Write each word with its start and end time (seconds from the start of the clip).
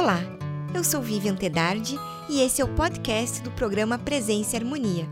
Olá, 0.00 0.20
eu 0.72 0.84
sou 0.84 1.02
Vivian 1.02 1.34
Tedardi 1.34 1.98
e 2.30 2.40
esse 2.40 2.62
é 2.62 2.64
o 2.64 2.68
podcast 2.68 3.42
do 3.42 3.50
programa 3.50 3.98
Presença 3.98 4.54
e 4.54 4.60
Harmonia. 4.60 5.08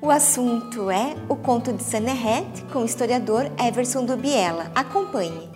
O 0.00 0.12
assunto 0.12 0.88
é 0.92 1.16
o 1.28 1.34
conto 1.34 1.72
de 1.72 1.82
Saneret 1.82 2.66
com 2.72 2.82
o 2.82 2.84
historiador 2.84 3.50
Everson 3.60 4.04
Dubiela. 4.04 4.70
Acompanhe. 4.76 5.50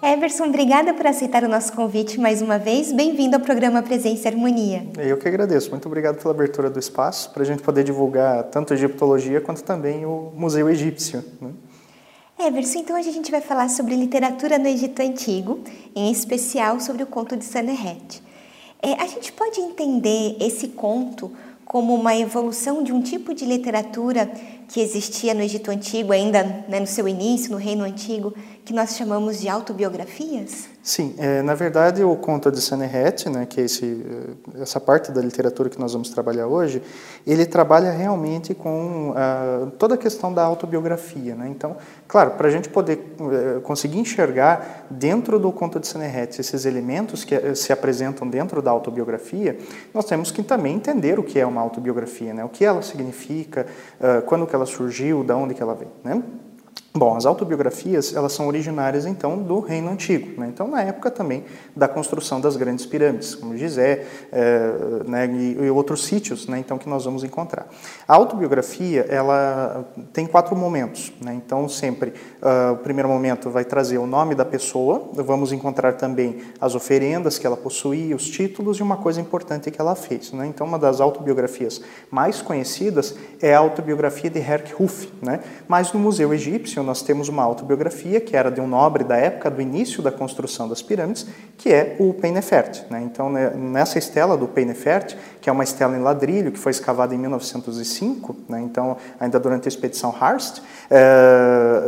Everson, 0.00 0.44
obrigada 0.44 0.94
por 0.94 1.08
aceitar 1.08 1.42
o 1.42 1.48
nosso 1.48 1.72
convite 1.72 2.20
mais 2.20 2.40
uma 2.40 2.56
vez. 2.56 2.92
Bem-vindo 2.92 3.34
ao 3.34 3.42
programa 3.42 3.82
Presença 3.82 4.28
e 4.28 4.30
Harmonia. 4.30 4.86
Eu 4.96 5.18
que 5.18 5.26
agradeço. 5.26 5.72
Muito 5.72 5.86
obrigado 5.86 6.22
pela 6.22 6.32
abertura 6.32 6.70
do 6.70 6.78
espaço 6.78 7.32
para 7.32 7.42
a 7.42 7.46
gente 7.46 7.64
poder 7.64 7.82
divulgar 7.82 8.44
tanto 8.44 8.72
a 8.72 8.76
egiptologia 8.76 9.40
quanto 9.40 9.64
também 9.64 10.06
o 10.06 10.32
Museu 10.36 10.68
Egípcio. 10.68 11.24
Né? 11.40 11.50
Everson, 12.38 12.80
então 12.80 12.98
hoje 12.98 13.08
a 13.08 13.12
gente 13.12 13.30
vai 13.30 13.40
falar 13.40 13.70
sobre 13.70 13.96
literatura 13.96 14.58
no 14.58 14.68
Egito 14.68 15.00
Antigo, 15.00 15.58
em 15.94 16.12
especial 16.12 16.78
sobre 16.78 17.02
o 17.02 17.06
conto 17.06 17.34
de 17.34 17.46
Saneret. 17.46 18.22
É, 18.82 18.92
a 18.92 19.06
gente 19.06 19.32
pode 19.32 19.58
entender 19.58 20.36
esse 20.38 20.68
conto 20.68 21.32
como 21.64 21.94
uma 21.94 22.14
evolução 22.14 22.82
de 22.82 22.92
um 22.92 23.00
tipo 23.00 23.32
de 23.32 23.46
literatura 23.46 24.30
que 24.68 24.80
existia 24.80 25.32
no 25.32 25.40
Egito 25.40 25.70
Antigo, 25.70 26.12
ainda 26.12 26.44
né, 26.68 26.78
no 26.78 26.86
seu 26.86 27.08
início, 27.08 27.50
no 27.50 27.56
Reino 27.56 27.84
Antigo, 27.84 28.34
que 28.66 28.74
nós 28.74 28.96
chamamos 28.96 29.40
de 29.40 29.48
autobiografias? 29.48 30.75
Sim, 30.86 31.16
é, 31.18 31.42
na 31.42 31.52
verdade 31.52 32.04
o 32.04 32.14
conto 32.14 32.48
de 32.48 32.60
Saneret, 32.60 33.28
né, 33.28 33.44
que 33.44 33.60
é 33.60 33.64
esse, 33.64 34.06
eh, 34.54 34.62
essa 34.62 34.78
parte 34.78 35.10
da 35.10 35.20
literatura 35.20 35.68
que 35.68 35.80
nós 35.80 35.94
vamos 35.94 36.10
trabalhar 36.10 36.46
hoje, 36.46 36.80
ele 37.26 37.44
trabalha 37.44 37.90
realmente 37.90 38.54
com 38.54 39.10
uh, 39.10 39.68
toda 39.72 39.96
a 39.96 39.98
questão 39.98 40.32
da 40.32 40.44
autobiografia. 40.44 41.34
Né? 41.34 41.48
Então, 41.48 41.76
claro, 42.06 42.30
para 42.36 42.46
a 42.46 42.50
gente 42.52 42.68
poder 42.68 43.16
uh, 43.18 43.60
conseguir 43.62 43.98
enxergar 43.98 44.86
dentro 44.88 45.40
do 45.40 45.50
conto 45.50 45.80
de 45.80 45.88
Saneret 45.88 46.40
esses 46.40 46.64
elementos 46.64 47.24
que 47.24 47.34
uh, 47.34 47.56
se 47.56 47.72
apresentam 47.72 48.30
dentro 48.30 48.62
da 48.62 48.70
autobiografia, 48.70 49.58
nós 49.92 50.04
temos 50.04 50.30
que 50.30 50.40
também 50.40 50.76
entender 50.76 51.18
o 51.18 51.24
que 51.24 51.40
é 51.40 51.44
uma 51.44 51.62
autobiografia, 51.62 52.32
né? 52.32 52.44
o 52.44 52.48
que 52.48 52.64
ela 52.64 52.80
significa, 52.80 53.66
quando 54.26 54.46
que 54.46 54.54
ela 54.54 54.66
surgiu, 54.66 55.24
de 55.24 55.32
onde 55.32 55.52
que 55.52 55.62
ela 55.62 55.74
vem. 55.74 55.88
Né? 56.04 56.22
Bom, 56.96 57.14
as 57.14 57.26
autobiografias 57.26 58.14
elas 58.16 58.32
são 58.32 58.46
originárias 58.46 59.04
então 59.04 59.36
do 59.36 59.60
Reino 59.60 59.90
Antigo, 59.90 60.40
né? 60.40 60.48
então 60.48 60.66
na 60.66 60.80
época 60.80 61.10
também 61.10 61.44
da 61.76 61.86
construção 61.86 62.40
das 62.40 62.56
grandes 62.56 62.86
pirâmides, 62.86 63.34
como 63.34 63.54
Gizé 63.54 64.06
é, 64.32 64.72
né, 65.06 65.26
e, 65.26 65.68
outros 65.68 66.06
sítios, 66.06 66.48
né, 66.48 66.58
então 66.58 66.78
que 66.78 66.88
nós 66.88 67.04
vamos 67.04 67.22
encontrar. 67.22 67.66
A 68.08 68.14
autobiografia 68.14 69.04
ela 69.10 69.84
tem 70.10 70.26
quatro 70.26 70.56
momentos, 70.56 71.12
né? 71.20 71.34
então 71.34 71.68
sempre 71.68 72.14
uh, 72.40 72.72
o 72.72 72.76
primeiro 72.78 73.10
momento 73.10 73.50
vai 73.50 73.66
trazer 73.66 73.98
o 73.98 74.06
nome 74.06 74.34
da 74.34 74.46
pessoa, 74.46 75.10
vamos 75.12 75.52
encontrar 75.52 75.92
também 75.94 76.40
as 76.58 76.74
oferendas 76.74 77.38
que 77.38 77.46
ela 77.46 77.58
possuía, 77.58 78.16
os 78.16 78.26
títulos 78.26 78.78
e 78.78 78.82
uma 78.82 78.96
coisa 78.96 79.20
importante 79.20 79.70
que 79.70 79.78
ela 79.78 79.94
fez. 79.94 80.32
Né? 80.32 80.46
Então 80.46 80.66
uma 80.66 80.78
das 80.78 80.98
autobiografias 80.98 81.82
mais 82.10 82.40
conhecidas 82.40 83.14
é 83.42 83.54
a 83.54 83.58
autobiografia 83.58 84.30
de 84.30 84.38
Herk 84.38 84.72
Ruff, 84.72 85.12
né? 85.20 85.40
mas 85.68 85.92
no 85.92 86.00
Museu 86.00 86.32
Egípcio 86.32 86.85
nós 86.86 87.02
temos 87.02 87.28
uma 87.28 87.42
autobiografia 87.42 88.20
que 88.20 88.36
era 88.36 88.50
de 88.50 88.60
um 88.60 88.66
nobre 88.66 89.04
da 89.04 89.16
época 89.16 89.50
do 89.50 89.60
início 89.60 90.02
da 90.02 90.10
construção 90.10 90.68
das 90.68 90.80
pirâmides, 90.80 91.26
que 91.58 91.72
é 91.72 91.96
o 91.98 92.14
Peinefert. 92.14 92.84
Né? 92.88 93.02
Então, 93.02 93.30
né, 93.30 93.50
nessa 93.50 93.98
estela 93.98 94.36
do 94.36 94.46
Peinefert, 94.46 95.16
que 95.40 95.50
é 95.50 95.52
uma 95.52 95.64
estela 95.64 95.96
em 95.96 96.00
ladrilho 96.00 96.52
que 96.52 96.58
foi 96.58 96.70
escavada 96.70 97.14
em 97.14 97.18
1905, 97.18 98.36
né? 98.48 98.60
então 98.62 98.96
ainda 99.18 99.38
durante 99.38 99.66
a 99.66 99.68
expedição 99.68 100.14
Harst, 100.18 100.62
é, 100.90 101.80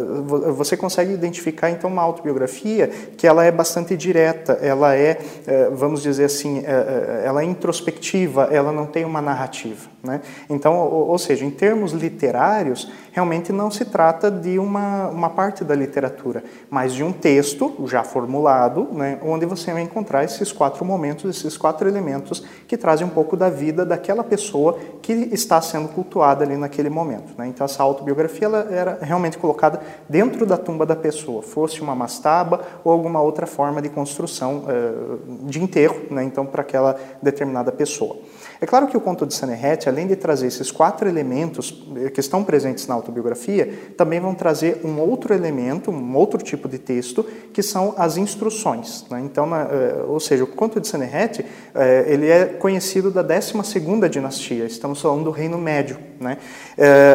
você 0.53 0.77
consegue 0.77 1.13
identificar 1.13 1.71
então 1.71 1.89
uma 1.89 2.03
autobiografia 2.03 2.89
que 3.17 3.27
ela 3.27 3.45
é 3.45 3.51
bastante 3.51 3.97
direta, 3.97 4.55
ela 4.61 4.95
é, 4.95 5.21
é 5.47 5.71
vamos 5.71 6.03
dizer 6.03 6.25
assim, 6.25 6.65
é, 6.67 7.23
ela 7.25 7.43
é 7.43 7.45
introspectiva, 7.45 8.49
ela 8.51 8.73
não 8.73 8.87
tem 8.87 9.05
uma 9.05 9.23
narrativa. 9.23 9.89
Né? 10.03 10.21
Então, 10.49 10.77
ou, 10.77 11.09
ou 11.09 11.19
seja, 11.19 11.45
em 11.45 11.51
termos 11.51 11.93
literários, 11.93 12.91
realmente 13.11 13.53
não 13.53 13.69
se 13.69 13.85
trata 13.85 14.31
de 14.31 14.57
uma, 14.57 15.09
uma 15.09 15.31
parte 15.31 15.65
da 15.65 15.75
literatura, 15.75 16.45
mas 16.71 16.95
de 16.95 17.03
um 17.03 17.13
texto 17.13 17.75
já 17.87 18.05
formulado, 18.05 18.89
né, 18.93 19.19
onde 19.25 19.45
você 19.45 19.73
vai 19.73 19.83
encontrar 19.83 20.23
esses 20.23 20.53
quatro 20.53 20.85
momentos, 20.85 21.37
esses 21.37 21.57
quatro 21.57 21.89
elementos 21.89 22.45
que 22.69 22.77
trazem 22.77 23.05
um 23.07 23.11
pouco 23.11 23.37
da 23.37 23.51
vida 23.51 23.85
daquela 23.85 24.23
pessoa 24.23 24.79
que 25.03 25.13
está 25.33 25.61
sendo 25.61 25.89
cultuada 25.89 26.45
ali 26.45 26.57
naquele 26.57 26.89
momento. 26.89 27.35
Né? 27.37 27.49
Então, 27.49 27.65
essa 27.65 27.83
autobiografia 27.83 28.47
ela 28.47 28.69
era 28.71 28.99
realmente 29.01 29.37
colocada 29.37 29.81
dentro 30.09 30.47
da 30.47 30.57
tumba 30.57 30.87
da 30.87 30.95
pessoa, 30.95 31.43
fosse 31.43 31.81
uma 31.81 31.97
mastaba 31.97 32.61
ou 32.85 32.93
alguma 32.93 33.21
outra 33.21 33.47
forma 33.47 33.83
de 33.83 33.89
construção 33.89 34.65
uh, 34.65 35.45
de 35.47 35.61
enterro, 35.61 36.03
né? 36.09 36.23
então, 36.23 36.47
para 36.47 36.63
aquela 36.63 36.97
determinada 37.21 37.73
pessoa. 37.73 38.17
É 38.61 38.67
claro 38.67 38.89
que 38.89 38.97
o 38.97 39.01
conto 39.01 39.25
de 39.25 39.35
Saneret, 39.35 39.89
além 39.89 40.07
de 40.07 40.17
trazer 40.17 40.49
esses 40.49 40.71
quatro 40.71 41.09
elementos 41.09 41.71
que 42.13 42.19
estão 42.19 42.43
presentes 42.43 42.87
na 42.89 42.95
autobiografia, 42.95 43.93
também 43.97 44.19
vão 44.19 44.35
trazer 44.35 44.81
um 44.85 44.99
outro 44.99 45.33
elemento, 45.33 45.91
um 45.93 46.17
outro 46.17 46.43
tipo 46.43 46.69
de 46.69 46.79
texto, 46.79 47.25
que 47.53 47.63
são 47.63 47.95
as 47.97 48.17
instruções. 48.17 49.07
Né? 49.09 49.21
Então, 49.25 49.47
na, 49.47 49.63
eh, 49.63 50.05
ou 50.09 50.19
seja, 50.19 50.43
o 50.43 50.47
conto 50.47 50.81
de 50.81 50.89
Saneret, 50.89 51.45
eh, 51.75 52.05
ele 52.09 52.29
é 52.29 52.47
conhecido 52.47 53.11
da 53.13 53.23
12ª 53.23 54.09
dinastia, 54.09 54.65
estamos 54.65 55.01
falando 55.01 55.25
do 55.25 55.31
Reino 55.31 55.59
Médio. 55.59 56.08
Né? 56.21 56.39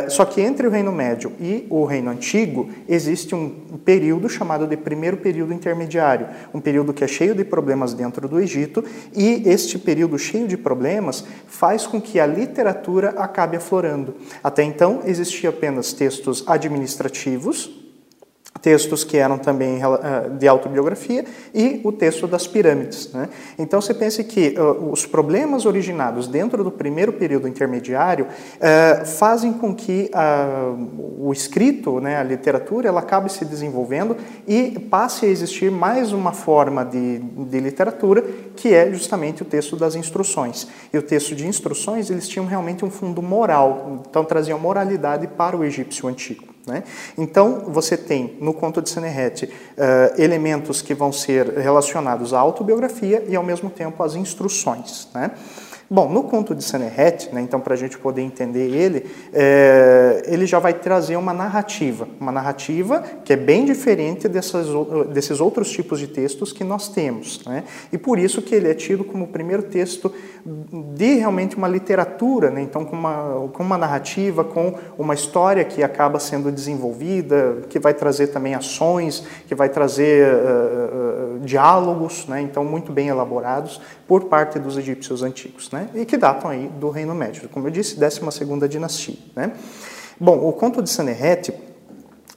Só 0.10 0.24
que 0.24 0.40
entre 0.42 0.66
o 0.66 0.70
Reino 0.70 0.92
Médio 0.92 1.34
e 1.40 1.68
o 1.70 1.84
Reino 1.84 2.10
Antigo, 2.10 2.70
existe 2.88 3.36
um 3.36 3.78
período 3.84 4.30
chamado 4.30 4.66
de 4.66 4.78
primeiro 4.78 5.18
período 5.18 5.54
intermediário, 5.54 6.28
um 6.54 6.62
período 6.62 6.94
que 6.94 7.04
é 7.04 7.08
cheio 7.08 7.36
de 7.36 7.44
problemas 7.44 7.94
dentro 7.94 8.28
do 8.28 8.40
Egito, 8.40 8.84
e 9.14 9.44
este 9.46 9.78
período 9.78 10.18
cheio 10.18 10.48
de 10.48 10.56
problemas 10.56 11.26
faz 11.48 11.86
com 11.86 12.00
que 12.00 12.20
a 12.20 12.26
literatura 12.26 13.10
acabe 13.18 13.58
aflorando. 13.58 14.16
Até 14.44 14.64
então 14.64 15.02
existia 15.06 15.50
apenas 15.50 15.92
textos 15.92 16.44
administrativos, 16.48 17.83
textos 18.62 19.04
que 19.04 19.18
eram 19.18 19.38
também 19.38 19.82
eh, 19.82 20.30
de 20.40 20.48
autobiografia 20.48 21.26
e 21.54 21.82
o 21.84 21.92
texto 21.92 22.26
das 22.28 22.48
pirâmides. 22.48 23.12
Né? 23.12 23.28
Então 23.60 23.82
você 23.82 23.94
pense 23.94 24.24
que 24.24 24.56
uh, 24.58 24.92
os 24.92 25.06
problemas 25.06 25.66
originados 25.66 26.28
dentro 26.28 26.64
do 26.64 26.72
primeiro 26.72 27.12
período 27.14 27.48
intermediário 27.48 28.26
uh, 28.26 29.06
fazem 29.06 29.52
com 29.54 29.76
que 29.76 30.10
uh, 30.14 31.28
o 31.28 31.34
escrito, 31.34 32.00
né, 32.00 32.18
a 32.18 32.24
literatura, 32.24 32.88
ela 32.88 33.02
acabe 33.02 33.32
se 33.32 33.44
desenvolvendo 33.44 34.16
e 34.48 34.80
passe 34.90 35.26
a 35.26 35.30
existir 35.30 35.70
mais 35.70 36.14
uma 36.14 36.32
forma 36.32 36.86
de, 36.86 37.20
de 37.20 37.60
literatura 37.60 38.24
que 38.56 38.74
é 38.74 38.92
justamente 38.92 39.42
o 39.42 39.46
texto 39.46 39.76
das 39.76 39.96
instruções. 39.96 40.68
E 40.94 40.98
o 40.98 41.02
texto 41.02 41.36
de 41.36 41.46
instruções 41.46 42.10
eles 42.10 42.28
tinham 42.28 42.46
realmente 42.46 42.86
um 42.86 42.90
fundo 42.90 43.22
moral, 43.22 44.04
então 44.08 44.24
traziam 44.24 44.58
moralidade 44.58 45.28
para 45.28 45.58
o 45.58 45.66
egípcio 45.66 46.08
antigo. 46.08 46.53
Né? 46.66 46.84
Então, 47.18 47.66
você 47.68 47.98
tem 47.98 48.38
no 48.40 48.54
conto 48.54 48.82
de 48.82 48.90
Seneret 48.90 49.46
uh, 49.46 50.22
elementos 50.22 50.82
que 50.82 50.94
vão 50.94 51.12
ser 51.12 51.58
relacionados 51.58 52.34
à 52.34 52.40
autobiografia 52.40 53.24
e, 53.28 53.36
ao 53.36 53.44
mesmo 53.44 53.70
tempo, 53.70 54.02
às 54.02 54.16
instruções. 54.16 55.10
Né? 55.14 55.32
Bom, 55.90 56.10
no 56.10 56.24
conto 56.24 56.56
de 56.56 56.64
Seneret, 56.64 57.30
né, 57.34 57.42
então 57.42 57.60
para 57.60 57.74
a 57.74 57.78
gente 57.78 57.98
poder 57.98 58.22
entender 58.22 58.70
ele, 58.70 59.06
é, 59.34 60.24
ele 60.26 60.46
já 60.46 60.58
vai 60.58 60.74
trazer 60.74 61.18
uma 61.18 61.34
narrativa, 61.34 62.08
uma 62.20 62.32
narrativa 62.32 63.04
que 63.24 63.34
é 63.34 63.36
bem 63.36 63.66
diferente 63.66 64.28
dessas, 64.28 64.68
desses 65.10 65.42
outros 65.42 65.70
tipos 65.70 66.00
de 66.00 66.08
textos 66.08 66.54
que 66.54 66.64
nós 66.64 66.88
temos. 66.88 67.44
Né? 67.46 67.64
E 67.92 67.98
por 67.98 68.18
isso 68.18 68.42
que 68.42 68.56
ele 68.56 68.70
é 68.70 68.74
tido 68.74 69.04
como 69.04 69.26
o 69.26 69.28
primeiro 69.28 69.64
texto 69.64 70.12
de 70.96 71.16
realmente 71.16 71.56
uma 71.56 71.68
literatura, 71.68 72.50
né? 72.50 72.62
então 72.62 72.86
com 72.86 72.96
uma, 72.96 73.50
com 73.54 73.64
uma 73.64 73.78
narrativa, 73.78 74.44
com 74.44 74.76
uma 74.98 75.14
história 75.14 75.64
que 75.64 75.84
acaba 75.84 76.20
sendo 76.20 76.52
desenvolvida, 76.52 77.58
que 77.70 77.78
vai 77.78 77.94
trazer 77.94 78.28
também 78.28 78.56
ações, 78.56 79.26
que 79.48 79.56
vai 79.56 79.70
trazer 79.70 80.28
uh, 80.34 81.36
uh, 81.36 81.40
diálogos, 81.40 82.28
né? 82.28 82.42
então 82.42 82.64
muito 82.64 82.92
bem 82.92 83.10
elaborados 83.10 83.82
por 84.08 84.26
parte 84.26 84.60
dos 84.60 84.78
egípcios 84.78 85.24
antigos, 85.24 85.72
né? 85.72 85.90
e 85.94 86.06
que 86.06 86.18
datam 86.18 86.50
aí 86.50 86.68
do 86.68 86.90
Reino 86.90 87.16
Médio, 87.16 87.48
como 87.50 87.68
eu 87.68 87.72
disse, 87.72 87.98
12ª 87.98 88.68
dinastia. 88.68 89.16
Né? 89.36 89.54
Bom, 90.20 90.38
o 90.48 90.54
conto 90.54 90.82
de 90.82 90.90
Sanherete 90.90 91.54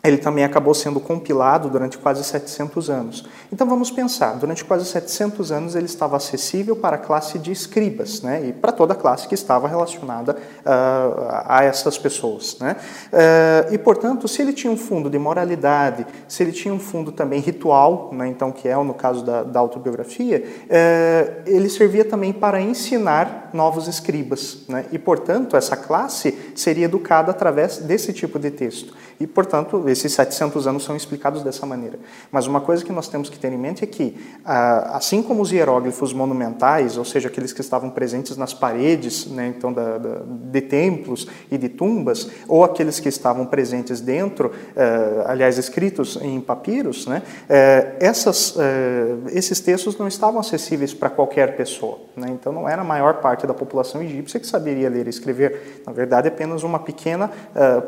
ele 0.06 0.18
também 0.18 0.44
acabou 0.44 0.74
sendo 0.74 1.00
compilado 1.00 1.68
durante 1.68 1.98
quase 1.98 2.22
700 2.24 2.90
anos. 2.90 3.24
Então 3.52 3.66
vamos 3.66 3.90
pensar, 3.90 4.34
durante 4.34 4.64
quase 4.64 4.84
700 4.84 5.52
anos 5.52 5.74
ele 5.74 5.86
estava 5.86 6.16
acessível 6.16 6.76
para 6.76 6.96
a 6.96 6.98
classe 6.98 7.38
de 7.38 7.52
escribas, 7.52 8.22
né, 8.22 8.48
e 8.48 8.52
para 8.52 8.72
toda 8.72 8.92
a 8.92 8.96
classe 8.96 9.28
que 9.28 9.34
estava 9.34 9.68
relacionada 9.68 10.32
uh, 10.34 11.44
a 11.44 11.64
essas 11.64 11.96
pessoas. 11.96 12.58
Né. 12.58 12.76
Uh, 13.12 13.74
e 13.74 13.78
portanto, 13.78 14.26
se 14.28 14.42
ele 14.42 14.52
tinha 14.52 14.72
um 14.72 14.76
fundo 14.76 15.08
de 15.08 15.18
moralidade, 15.18 16.06
se 16.28 16.42
ele 16.42 16.52
tinha 16.52 16.72
um 16.72 16.80
fundo 16.80 17.12
também 17.12 17.40
ritual, 17.40 18.10
né, 18.12 18.28
então 18.28 18.50
que 18.52 18.68
é 18.68 18.76
no 18.76 18.94
caso 18.94 19.24
da, 19.24 19.42
da 19.42 19.60
autobiografia, 19.60 20.44
uh, 20.64 21.42
ele 21.46 21.68
servia 21.68 22.04
também 22.04 22.32
para 22.32 22.60
ensinar 22.60 23.50
novos 23.52 23.88
escribas, 23.88 24.64
né, 24.68 24.86
e 24.92 24.98
portanto 24.98 25.56
essa 25.56 25.76
classe 25.76 26.52
seria 26.54 26.84
educada 26.84 27.30
através 27.30 27.78
desse 27.78 28.12
tipo 28.12 28.38
de 28.38 28.50
texto. 28.50 28.94
E 29.18 29.26
portanto 29.26 29.88
esses 29.98 30.12
700 30.12 30.66
anos 30.66 30.84
são 30.84 30.96
explicados 30.96 31.42
dessa 31.42 31.66
maneira. 31.66 31.98
Mas 32.30 32.46
uma 32.46 32.60
coisa 32.60 32.84
que 32.84 32.92
nós 32.92 33.08
temos 33.08 33.28
que 33.28 33.38
ter 33.38 33.52
em 33.52 33.58
mente 33.58 33.84
é 33.84 33.86
que, 33.86 34.16
ah, 34.44 34.96
assim 34.96 35.22
como 35.22 35.42
os 35.42 35.50
hieróglifos 35.50 36.12
monumentais, 36.12 36.96
ou 36.96 37.04
seja, 37.04 37.28
aqueles 37.28 37.52
que 37.52 37.60
estavam 37.60 37.90
presentes 37.90 38.36
nas 38.36 38.54
paredes, 38.54 39.26
né, 39.26 39.52
então 39.56 39.72
da, 39.72 39.98
da, 39.98 40.22
de 40.26 40.60
templos 40.60 41.26
e 41.50 41.58
de 41.58 41.68
tumbas, 41.68 42.28
ou 42.48 42.64
aqueles 42.64 43.00
que 43.00 43.08
estavam 43.08 43.46
presentes 43.46 44.00
dentro, 44.00 44.52
eh, 44.74 45.24
aliás, 45.26 45.58
escritos 45.58 46.18
em 46.20 46.40
papiros, 46.40 47.06
né, 47.06 47.22
eh, 47.48 47.96
essas, 48.00 48.54
eh, 48.58 49.16
esses 49.32 49.60
textos 49.60 49.98
não 49.98 50.08
estavam 50.08 50.40
acessíveis 50.40 50.92
para 50.92 51.10
qualquer 51.10 51.56
pessoa. 51.56 51.98
Né, 52.16 52.28
então, 52.30 52.52
não 52.52 52.68
era 52.68 52.82
a 52.82 52.84
maior 52.84 53.20
parte 53.20 53.46
da 53.46 53.54
população 53.54 54.02
egípcia 54.02 54.40
que 54.40 54.46
saberia 54.46 54.88
ler 54.88 55.06
e 55.06 55.10
escrever. 55.10 55.82
Na 55.86 55.92
verdade, 55.92 56.28
apenas 56.28 56.62
uma 56.62 56.78
pequena 56.78 57.30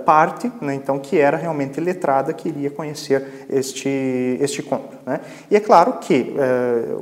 parte, 0.05 0.51
né, 0.61 0.75
então, 0.75 0.99
que 0.99 1.19
era 1.19 1.37
realmente 1.37 1.81
letrada, 1.89 2.33
que 2.33 2.49
iria 2.49 2.71
conhecer 2.71 3.47
este, 3.51 4.39
este 4.41 4.63
conto. 4.63 4.97
Né. 5.07 5.21
E 5.51 5.57
é 5.57 5.61
claro 5.61 5.95
que 5.95 6.35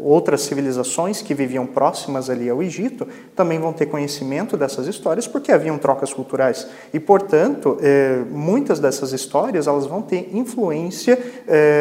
outras 0.02 0.42
civilizações 0.42 1.20
que 1.20 1.34
viviam 1.34 1.66
próximas 1.66 2.30
ali 2.30 2.48
ao 2.48 2.62
Egito 2.62 3.06
também 3.34 3.58
vão 3.58 3.72
ter 3.72 3.86
conhecimento 3.86 4.56
dessas 4.56 4.86
histórias, 4.86 5.26
porque 5.26 5.52
haviam 5.52 5.78
trocas 5.78 6.12
culturais. 6.12 6.66
E, 6.92 7.00
portanto, 7.00 7.78
muitas 8.30 8.78
dessas 8.78 9.12
histórias 9.12 9.66
elas 9.66 9.86
vão 9.86 10.02
ter 10.02 10.30
influência 10.32 11.18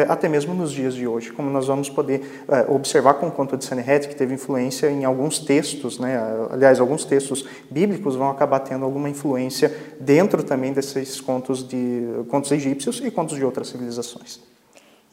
até 0.08 0.28
mesmo 0.28 0.54
nos 0.54 0.72
dias 0.72 0.94
de 0.94 1.06
hoje, 1.06 1.32
como 1.32 1.50
nós 1.50 1.66
vamos 1.66 1.88
poder 1.88 2.44
observar 2.68 3.14
com 3.14 3.28
o 3.28 3.30
conto 3.30 3.56
de 3.56 3.64
Sanherret, 3.64 4.08
que 4.08 4.16
teve 4.16 4.34
influência 4.34 4.90
em 4.90 5.04
alguns 5.04 5.38
textos, 5.38 5.98
né? 5.98 6.20
aliás, 6.50 6.80
alguns 6.80 7.04
textos 7.04 7.46
bíblicos 7.70 8.16
vão 8.16 8.30
acabar 8.30 8.60
tendo 8.60 8.84
alguma 8.84 9.08
influência 9.08 9.72
dentro 10.00 10.42
também 10.42 10.72
desses 10.72 11.20
contos, 11.20 11.66
de, 11.66 12.02
contos 12.28 12.50
egípcios 12.52 12.95
e 13.04 13.10
contos 13.10 13.36
de 13.36 13.44
outras 13.44 13.68
civilizações. 13.68 14.40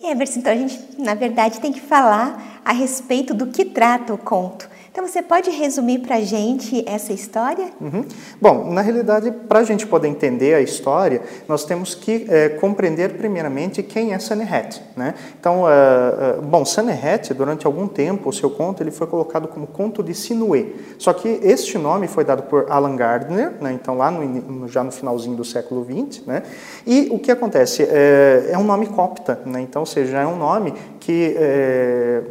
Everson, 0.01 0.39
então 0.39 0.51
a 0.51 0.55
gente, 0.55 0.79
na 0.99 1.15
verdade, 1.15 1.59
tem 1.61 1.71
que 1.71 1.79
falar 1.79 2.61
a 2.65 2.73
respeito 2.73 3.33
do 3.33 3.47
que 3.47 3.63
trata 3.63 4.13
o 4.13 4.17
conto. 4.17 4.69
Então, 4.93 5.07
você 5.07 5.23
pode 5.23 5.49
resumir 5.49 6.01
para 6.01 6.17
a 6.17 6.21
gente 6.21 6.87
essa 6.87 7.11
história? 7.11 7.71
Uhum. 7.81 8.05
Bom, 8.39 8.71
na 8.71 8.81
realidade, 8.81 9.31
para 9.31 9.57
a 9.57 9.63
gente 9.63 9.87
poder 9.87 10.07
entender 10.07 10.53
a 10.53 10.61
história, 10.61 11.23
nós 11.47 11.65
temos 11.65 11.95
que 11.95 12.27
é, 12.29 12.49
compreender 12.49 13.17
primeiramente 13.17 13.81
quem 13.81 14.13
é 14.13 14.19
Sanherret. 14.19 14.83
Né? 14.95 15.15
Então, 15.39 15.63
uh, 15.63 16.37
uh, 16.37 16.41
bom, 16.43 16.63
Sanherret, 16.63 17.33
durante 17.33 17.65
algum 17.65 17.87
tempo, 17.87 18.29
o 18.29 18.31
seu 18.31 18.51
conto 18.51 18.83
ele 18.83 18.91
foi 18.91 19.07
colocado 19.07 19.47
como 19.47 19.65
conto 19.65 20.03
de 20.03 20.13
Sinué. 20.13 20.67
Só 20.99 21.11
que 21.11 21.39
este 21.41 21.79
nome 21.79 22.07
foi 22.07 22.23
dado 22.23 22.43
por 22.43 22.67
Alan 22.69 22.95
Gardner, 22.95 23.53
né? 23.59 23.73
então 23.73 23.97
lá 23.97 24.11
no, 24.11 24.67
já 24.67 24.83
no 24.83 24.91
finalzinho 24.91 25.35
do 25.35 25.43
século 25.43 25.83
XX. 25.83 26.23
Né? 26.27 26.43
E 26.85 27.07
o 27.11 27.17
que 27.17 27.31
acontece? 27.31 27.81
É, 27.81 28.49
é 28.51 28.57
um 28.59 28.63
nome 28.63 28.85
copta, 28.85 29.41
né? 29.43 29.59
então, 29.59 29.81
ou 29.81 29.87
seja, 29.87 30.19
é 30.19 30.27
um 30.27 30.37
nome 30.37 30.71
que, 30.99 31.35
é, 31.35 32.21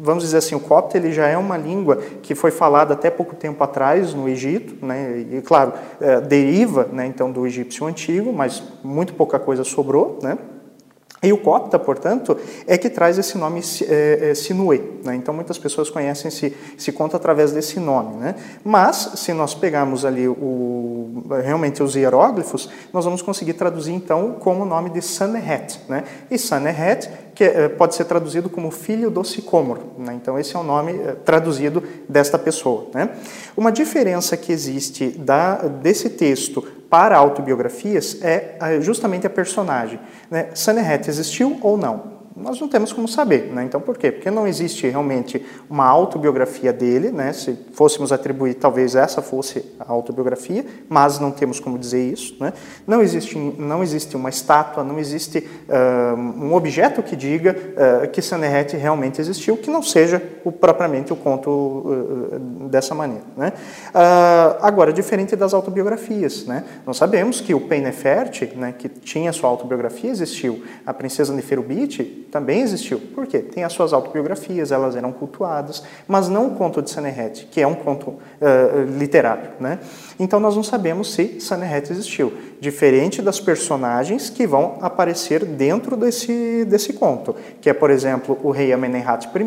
vamos 0.00 0.22
dizer 0.22 0.38
assim, 0.38 0.54
o 0.54 0.60
copta 0.60 0.96
ele 0.96 1.10
já 1.10 1.26
é 1.26 1.36
uma 1.48 1.56
língua 1.56 1.96
que 2.22 2.34
foi 2.34 2.50
falada 2.50 2.94
até 2.94 3.10
pouco 3.10 3.34
tempo 3.34 3.62
atrás 3.64 4.14
no 4.14 4.28
Egito, 4.28 4.84
né, 4.84 5.24
e 5.30 5.42
claro, 5.42 5.72
é, 6.00 6.20
deriva 6.20 6.88
né, 6.92 7.06
então 7.06 7.30
do 7.32 7.46
egípcio 7.46 7.86
antigo, 7.86 8.32
mas 8.32 8.62
muito 8.84 9.14
pouca 9.14 9.38
coisa 9.38 9.64
sobrou, 9.64 10.18
né, 10.22 10.38
e 11.20 11.32
o 11.32 11.38
copta, 11.38 11.80
portanto, 11.80 12.38
é 12.64 12.78
que 12.78 12.88
traz 12.88 13.18
esse 13.18 13.36
nome 13.36 13.60
é, 13.88 14.30
é, 14.30 14.34
Sinué. 14.36 14.80
Né? 15.02 15.16
Então, 15.16 15.34
muitas 15.34 15.58
pessoas 15.58 15.90
conhecem 15.90 16.28
esse, 16.28 16.56
esse 16.78 16.92
conto 16.92 17.16
através 17.16 17.50
desse 17.50 17.80
nome. 17.80 18.16
Né? 18.18 18.36
Mas, 18.62 19.14
se 19.16 19.32
nós 19.32 19.52
pegarmos 19.52 20.04
ali 20.04 20.28
o, 20.28 21.24
realmente 21.42 21.82
os 21.82 21.96
hieróglifos, 21.96 22.70
nós 22.92 23.04
vamos 23.04 23.20
conseguir 23.20 23.54
traduzir, 23.54 23.92
então, 23.92 24.36
como 24.38 24.62
o 24.62 24.64
nome 24.64 24.90
de 24.90 25.02
Saneret. 25.02 25.80
Né? 25.88 26.04
E 26.30 26.38
Saneret 26.38 27.10
que 27.38 27.44
é, 27.44 27.68
pode 27.68 27.94
ser 27.94 28.04
traduzido 28.04 28.50
como 28.50 28.68
filho 28.68 29.12
do 29.12 29.22
sicômoro. 29.22 29.92
Né? 29.96 30.12
Então, 30.20 30.36
esse 30.36 30.56
é 30.56 30.58
o 30.58 30.64
nome 30.64 30.98
é, 30.98 31.12
traduzido 31.12 31.80
desta 32.08 32.36
pessoa. 32.36 32.88
Né? 32.92 33.10
Uma 33.56 33.70
diferença 33.70 34.36
que 34.36 34.50
existe 34.50 35.10
da, 35.10 35.54
desse 35.54 36.10
texto 36.10 36.60
para 36.90 37.16
autobiografias 37.16 38.18
é 38.22 38.80
justamente 38.80 39.24
a 39.24 39.30
personagem. 39.30 40.00
Né? 40.28 40.48
Existiu 41.08 41.60
ou 41.62 41.78
não? 41.78 42.17
Nós 42.40 42.60
não 42.60 42.68
temos 42.68 42.92
como 42.92 43.08
saber. 43.08 43.52
Né? 43.52 43.64
Então, 43.64 43.80
por 43.80 43.96
quê? 43.96 44.10
Porque 44.10 44.30
não 44.30 44.46
existe 44.46 44.86
realmente 44.88 45.44
uma 45.68 45.86
autobiografia 45.86 46.72
dele, 46.72 47.10
né? 47.10 47.32
se 47.32 47.58
fôssemos 47.72 48.12
atribuir, 48.12 48.54
talvez 48.54 48.94
essa 48.94 49.20
fosse 49.20 49.64
a 49.78 49.90
autobiografia, 49.92 50.64
mas 50.88 51.18
não 51.18 51.30
temos 51.30 51.60
como 51.60 51.78
dizer 51.78 52.12
isso. 52.12 52.36
Né? 52.40 52.52
Não, 52.86 53.02
existe, 53.02 53.36
não 53.36 53.82
existe 53.82 54.16
uma 54.16 54.28
estátua, 54.28 54.84
não 54.84 54.98
existe 54.98 55.38
uh, 55.68 56.18
um 56.18 56.54
objeto 56.54 57.02
que 57.02 57.16
diga 57.16 57.56
uh, 58.04 58.08
que 58.08 58.22
Sanherret 58.22 58.76
realmente 58.76 59.20
existiu, 59.20 59.56
que 59.56 59.70
não 59.70 59.82
seja 59.82 60.22
o, 60.44 60.52
propriamente 60.52 61.12
o 61.12 61.16
conto 61.16 61.50
uh, 61.50 62.68
dessa 62.68 62.94
maneira. 62.94 63.24
Né? 63.36 63.52
agora, 64.60 64.92
diferente 64.92 65.34
das 65.34 65.52
autobiografias, 65.52 66.44
né? 66.46 66.64
nós 66.86 66.96
sabemos 66.96 67.40
que 67.40 67.54
o 67.54 67.60
Peinefert, 67.60 68.54
né, 68.54 68.74
que 68.76 68.88
tinha 68.88 69.32
sua 69.32 69.48
autobiografia, 69.48 70.10
existiu. 70.10 70.62
A 70.86 70.94
princesa 70.94 71.32
Neferubit 71.32 72.27
também 72.30 72.60
existiu. 72.60 73.00
Por 73.14 73.26
quê? 73.26 73.38
Tem 73.38 73.64
as 73.64 73.72
suas 73.72 73.92
autobiografias, 73.92 74.70
elas 74.70 74.96
eram 74.96 75.12
cultuadas, 75.12 75.82
mas 76.06 76.28
não 76.28 76.48
o 76.48 76.50
conto 76.56 76.82
de 76.82 76.90
Sanherret, 76.90 77.48
que 77.50 77.60
é 77.60 77.66
um 77.66 77.74
conto 77.74 78.10
uh, 78.10 78.98
literário. 78.98 79.50
Né? 79.58 79.78
Então 80.18 80.38
nós 80.38 80.54
não 80.54 80.62
sabemos 80.62 81.12
se 81.12 81.40
Sanherret 81.40 81.90
existiu, 81.90 82.32
diferente 82.60 83.22
das 83.22 83.40
personagens 83.40 84.28
que 84.28 84.46
vão 84.46 84.78
aparecer 84.80 85.44
dentro 85.44 85.96
desse, 85.96 86.64
desse 86.66 86.92
conto, 86.92 87.34
que 87.60 87.70
é, 87.70 87.72
por 87.72 87.90
exemplo, 87.90 88.38
o 88.42 88.50
rei 88.50 88.72
Amenemhat 88.72 89.28
I, 89.34 89.44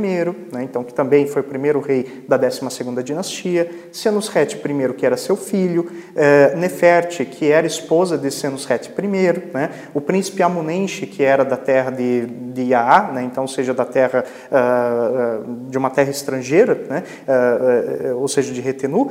né? 0.51 0.63
então, 0.63 0.83
que 0.83 0.93
também 0.93 1.27
foi 1.27 1.41
o 1.41 1.45
primeiro 1.45 1.79
rei 1.79 2.23
da 2.27 2.39
12ª 2.39 3.03
dinastia, 3.03 3.69
Senusret 3.91 4.53
I, 4.55 4.93
que 4.93 5.05
era 5.05 5.17
seu 5.17 5.35
filho, 5.35 5.87
uh, 5.91 6.57
Neferte, 6.57 7.25
que 7.25 7.51
era 7.51 7.67
esposa 7.67 8.17
de 8.17 8.31
Senusret 8.31 8.87
I, 8.87 9.53
né? 9.53 9.69
o 9.93 10.01
príncipe 10.01 10.41
Amunenche, 10.41 11.05
que 11.05 11.23
era 11.23 11.43
da 11.43 11.57
terra 11.57 11.91
de, 11.91 12.25
de 12.25 12.70
Né? 12.71 13.23
então 13.23 13.47
seja 13.47 13.73
da 13.73 13.85
terra 13.85 14.23
uh, 14.51 15.69
de 15.69 15.77
uma 15.77 15.89
terra 15.89 16.09
estrangeira, 16.09 16.75
né? 16.89 17.03
Uh, 17.27 18.17
ou 18.17 18.27
seja, 18.27 18.53
de 18.53 18.61
Retenu, 18.61 19.09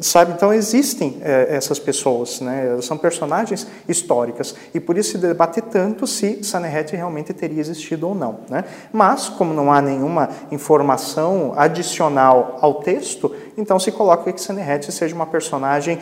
sabe? 0.00 0.32
Então 0.32 0.52
existem 0.52 1.18
essas 1.22 1.78
pessoas, 1.78 2.40
né? 2.40 2.76
são 2.82 2.96
personagens 2.96 3.66
históricas 3.88 4.54
e 4.74 4.80
por 4.80 4.96
isso 4.96 5.12
se 5.12 5.18
debate 5.18 5.60
tanto 5.60 6.06
se 6.06 6.42
Sanherret 6.42 6.94
realmente 6.94 7.32
teria 7.32 7.60
existido 7.60 8.08
ou 8.08 8.14
não. 8.14 8.40
Né? 8.48 8.64
Mas 8.92 9.28
como 9.28 9.52
não 9.54 9.72
há 9.72 9.80
nenhuma 9.80 10.28
informação 10.50 11.52
adicional 11.56 12.58
ao 12.60 12.74
texto, 12.74 13.34
então 13.56 13.78
se 13.78 13.92
coloca 13.92 14.32
que 14.32 14.40
Sanherret 14.40 14.90
seja 14.90 15.14
uma 15.14 15.26
personagem 15.26 15.98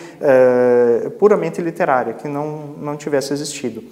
puramente 1.19 1.61
literária, 1.61 2.15
que 2.15 2.29
não, 2.29 2.75
não 2.79 2.97
tivesse 2.97 3.33
existido. 3.33 3.83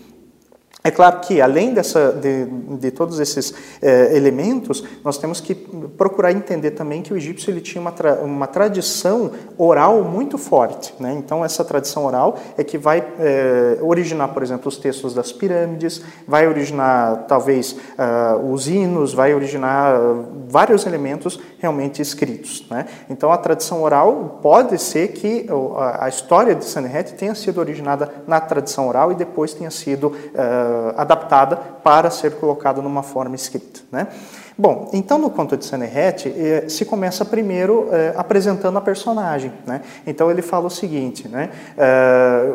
É 0.86 0.90
claro 0.92 1.18
que, 1.18 1.40
além 1.40 1.74
dessa, 1.74 2.12
de, 2.12 2.44
de 2.78 2.92
todos 2.92 3.18
esses 3.18 3.52
eh, 3.82 4.16
elementos, 4.16 4.84
nós 5.02 5.18
temos 5.18 5.40
que 5.40 5.52
procurar 5.52 6.30
entender 6.30 6.70
também 6.70 7.02
que 7.02 7.12
o 7.12 7.16
egípcio 7.16 7.50
ele 7.50 7.60
tinha 7.60 7.82
uma, 7.82 7.90
tra 7.90 8.20
uma 8.22 8.46
tradição 8.46 9.32
oral 9.58 10.04
muito 10.04 10.38
forte. 10.38 10.94
Né? 11.00 11.12
Então, 11.18 11.44
essa 11.44 11.64
tradição 11.64 12.06
oral 12.06 12.38
é 12.56 12.62
que 12.62 12.78
vai 12.78 13.04
eh, 13.18 13.78
originar, 13.82 14.28
por 14.28 14.44
exemplo, 14.44 14.68
os 14.68 14.76
textos 14.76 15.12
das 15.12 15.32
pirâmides, 15.32 16.02
vai 16.24 16.46
originar, 16.46 17.24
talvez, 17.26 17.72
uh, 17.72 18.52
os 18.52 18.68
hinos, 18.68 19.12
vai 19.12 19.34
originar 19.34 19.98
vários 20.48 20.86
elementos 20.86 21.40
realmente 21.58 22.00
escritos. 22.00 22.64
Né? 22.70 22.86
Então, 23.10 23.32
a 23.32 23.38
tradição 23.38 23.82
oral 23.82 24.38
pode 24.40 24.78
ser 24.78 25.08
que 25.08 25.48
a 25.98 26.08
história 26.08 26.54
de 26.54 26.64
Sanherret 26.64 27.14
tenha 27.14 27.34
sido 27.34 27.58
originada 27.58 28.08
na 28.24 28.40
tradição 28.40 28.86
oral 28.86 29.10
e 29.10 29.16
depois 29.16 29.52
tenha 29.52 29.70
sido. 29.70 30.08
Uh, 30.08 30.75
adaptada 30.96 31.56
para 31.56 32.10
ser 32.10 32.32
colocada 32.32 32.80
numa 32.82 33.02
forma 33.02 33.34
escrita. 33.34 33.80
Né? 33.90 34.08
Bom, 34.58 34.88
então 34.94 35.18
no 35.18 35.28
conto 35.28 35.54
de 35.54 35.66
Sanherret 35.66 36.28
eh, 36.28 36.64
se 36.66 36.86
começa 36.86 37.26
primeiro 37.26 37.90
eh, 37.92 38.14
apresentando 38.16 38.78
a 38.78 38.80
personagem. 38.80 39.52
Né? 39.66 39.82
Então 40.06 40.30
ele 40.30 40.40
fala 40.40 40.66
o 40.66 40.70
seguinte, 40.70 41.28
né? 41.28 41.50
Eh, 41.76 42.52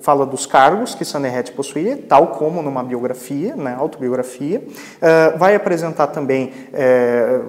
fala 0.00 0.24
dos 0.24 0.46
cargos 0.46 0.94
que 0.94 1.04
Sanherret 1.04 1.50
possuía, 1.50 1.98
tal 2.08 2.28
como 2.28 2.62
numa 2.62 2.84
biografia, 2.84 3.56
né? 3.56 3.74
autobiografia. 3.76 4.62
Eh, 5.02 5.34
vai 5.36 5.56
apresentar 5.56 6.06
também 6.06 6.52
eh, 6.72 7.40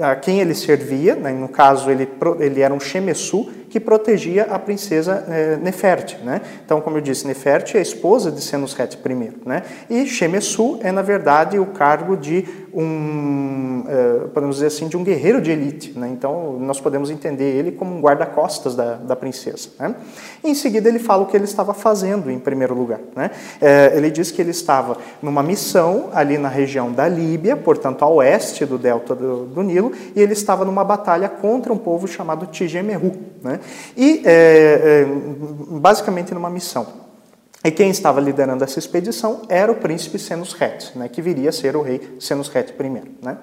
a 0.00 0.16
quem 0.16 0.40
ele 0.40 0.54
servia, 0.54 1.14
né? 1.14 1.30
no 1.30 1.48
caso 1.48 1.88
ele, 1.88 2.08
ele 2.40 2.60
era 2.60 2.74
um 2.74 2.80
Shemessu, 2.80 3.48
que 3.76 3.80
protegia 3.80 4.44
a 4.44 4.58
princesa 4.58 5.58
Neferte. 5.60 6.16
Né? 6.24 6.40
Então, 6.64 6.80
como 6.80 6.96
eu 6.96 7.02
disse, 7.02 7.26
Neferte 7.26 7.76
é 7.76 7.80
a 7.80 7.82
esposa 7.82 8.32
de 8.32 8.40
Senusret 8.40 8.94
I. 8.94 9.32
Né? 9.44 9.62
E 9.90 10.06
Shemessu 10.06 10.80
é, 10.82 10.90
na 10.90 11.02
verdade, 11.02 11.58
o 11.58 11.66
cargo 11.66 12.16
de 12.16 12.65
um 12.76 13.84
é, 13.88 14.26
podemos 14.28 14.56
dizer 14.56 14.66
assim, 14.66 14.88
de 14.88 14.96
um 14.96 15.04
guerreiro 15.04 15.40
de 15.40 15.50
elite. 15.50 15.98
Né? 15.98 16.08
Então, 16.08 16.58
nós 16.58 16.80
podemos 16.80 17.10
entender 17.10 17.56
ele 17.56 17.72
como 17.72 17.96
um 17.96 18.00
guarda-costas 18.00 18.74
da, 18.74 18.94
da 18.94 19.16
princesa. 19.16 19.70
Né? 19.78 19.94
Em 20.42 20.54
seguida, 20.54 20.88
ele 20.88 20.98
fala 20.98 21.22
o 21.22 21.26
que 21.26 21.36
ele 21.36 21.44
estava 21.44 21.72
fazendo, 21.72 22.30
em 22.30 22.38
primeiro 22.38 22.74
lugar. 22.74 23.00
Né? 23.14 23.30
É, 23.60 23.92
ele 23.96 24.10
diz 24.10 24.30
que 24.30 24.40
ele 24.40 24.50
estava 24.50 24.98
numa 25.22 25.42
missão 25.42 26.10
ali 26.12 26.38
na 26.38 26.48
região 26.48 26.92
da 26.92 27.08
Líbia, 27.08 27.56
portanto, 27.56 28.04
a 28.04 28.08
oeste 28.08 28.64
do 28.64 28.78
delta 28.78 29.14
do, 29.14 29.46
do 29.46 29.62
Nilo, 29.62 29.92
e 30.14 30.20
ele 30.20 30.32
estava 30.32 30.64
numa 30.64 30.84
batalha 30.84 31.28
contra 31.28 31.72
um 31.72 31.78
povo 31.78 32.06
chamado 32.06 32.46
Tigemeru. 32.46 33.12
Né? 33.42 33.60
E, 33.96 34.22
é, 34.24 35.06
basicamente, 35.80 36.34
numa 36.34 36.50
missão. 36.50 37.05
E 37.64 37.70
quem 37.70 37.90
estava 37.90 38.20
liderando 38.20 38.62
essa 38.62 38.78
expedição 38.78 39.42
era 39.48 39.70
o 39.72 39.76
príncipe 39.76 40.18
Senusret, 40.18 40.92
né, 40.96 41.08
que 41.08 41.20
viria 41.20 41.50
a 41.50 41.52
ser 41.52 41.76
o 41.76 41.82
rei 41.82 42.16
Senusret 42.20 42.72
I. 42.78 43.02
Né. 43.22 43.38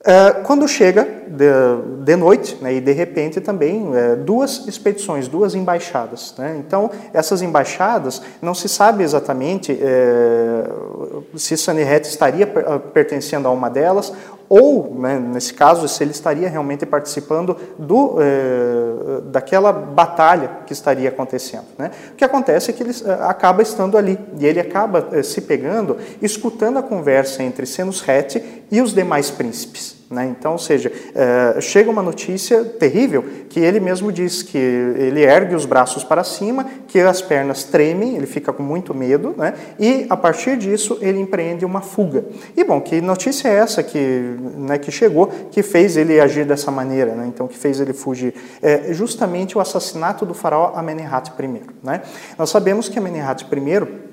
Uh, 0.00 0.44
quando 0.44 0.66
chega 0.68 1.02
de, 1.26 2.04
de 2.04 2.16
noite, 2.16 2.56
né, 2.62 2.72
e 2.72 2.80
de 2.80 2.92
repente 2.92 3.40
também 3.40 3.82
uh, 3.82 4.16
duas 4.16 4.66
expedições, 4.68 5.26
duas 5.26 5.56
embaixadas. 5.56 6.34
Né? 6.38 6.56
Então, 6.64 6.88
essas 7.12 7.42
embaixadas, 7.42 8.22
não 8.40 8.54
se 8.54 8.68
sabe 8.68 9.02
exatamente 9.02 9.72
uh, 9.72 11.24
se 11.36 11.56
Sanherret 11.56 12.06
estaria 12.06 12.46
pertencendo 12.46 13.48
a 13.48 13.50
uma 13.50 13.68
delas 13.68 14.12
ou, 14.48 14.94
né, 14.98 15.18
nesse 15.18 15.52
caso, 15.52 15.86
se 15.86 16.02
ele 16.02 16.12
estaria 16.12 16.48
realmente 16.48 16.86
participando 16.86 17.56
do, 17.78 18.16
eh, 18.18 19.20
daquela 19.24 19.72
batalha 19.72 20.60
que 20.66 20.72
estaria 20.72 21.10
acontecendo. 21.10 21.66
Né? 21.76 21.90
O 22.12 22.14
que 22.14 22.24
acontece 22.24 22.70
é 22.70 22.74
que 22.74 22.82
ele 22.82 22.92
eh, 22.92 23.18
acaba 23.22 23.60
estando 23.60 23.98
ali 23.98 24.18
e 24.38 24.46
ele 24.46 24.58
acaba 24.58 25.08
eh, 25.12 25.22
se 25.22 25.42
pegando, 25.42 25.98
escutando 26.22 26.78
a 26.78 26.82
conversa 26.82 27.42
entre 27.42 27.66
Senusret 27.66 28.64
e 28.70 28.80
os 28.80 28.94
demais 28.94 29.30
príncipes. 29.30 29.97
Né? 30.10 30.26
Então, 30.26 30.52
ou 30.52 30.58
seja, 30.58 30.90
é, 31.14 31.60
chega 31.60 31.90
uma 31.90 32.02
notícia 32.02 32.64
terrível 32.64 33.22
que 33.50 33.60
ele 33.60 33.78
mesmo 33.78 34.10
diz 34.10 34.42
que 34.42 34.56
ele 34.56 35.22
ergue 35.22 35.54
os 35.54 35.66
braços 35.66 36.02
para 36.02 36.24
cima, 36.24 36.64
que 36.86 36.98
as 36.98 37.20
pernas 37.20 37.64
tremem, 37.64 38.16
ele 38.16 38.26
fica 38.26 38.50
com 38.50 38.62
muito 38.62 38.94
medo, 38.94 39.34
né? 39.36 39.52
e 39.78 40.06
a 40.08 40.16
partir 40.16 40.56
disso 40.56 40.98
ele 41.02 41.20
empreende 41.20 41.64
uma 41.64 41.82
fuga. 41.82 42.24
E 42.56 42.64
bom, 42.64 42.80
que 42.80 43.02
notícia 43.02 43.48
é 43.48 43.54
essa 43.54 43.82
que, 43.82 43.98
né, 44.56 44.78
que 44.78 44.90
chegou, 44.90 45.26
que 45.50 45.62
fez 45.62 45.96
ele 45.98 46.18
agir 46.18 46.46
dessa 46.46 46.70
maneira, 46.70 47.14
né? 47.14 47.26
então 47.26 47.46
que 47.46 47.58
fez 47.58 47.78
ele 47.78 47.92
fugir? 47.92 48.34
É 48.62 48.94
justamente 48.94 49.58
o 49.58 49.60
assassinato 49.60 50.24
do 50.24 50.32
faraó 50.32 50.72
Amenemhat 50.74 51.30
I. 51.38 51.62
Né? 51.82 52.00
Nós 52.38 52.48
sabemos 52.48 52.88
que 52.88 52.98
Amenemhat 52.98 53.42
I 53.42 54.07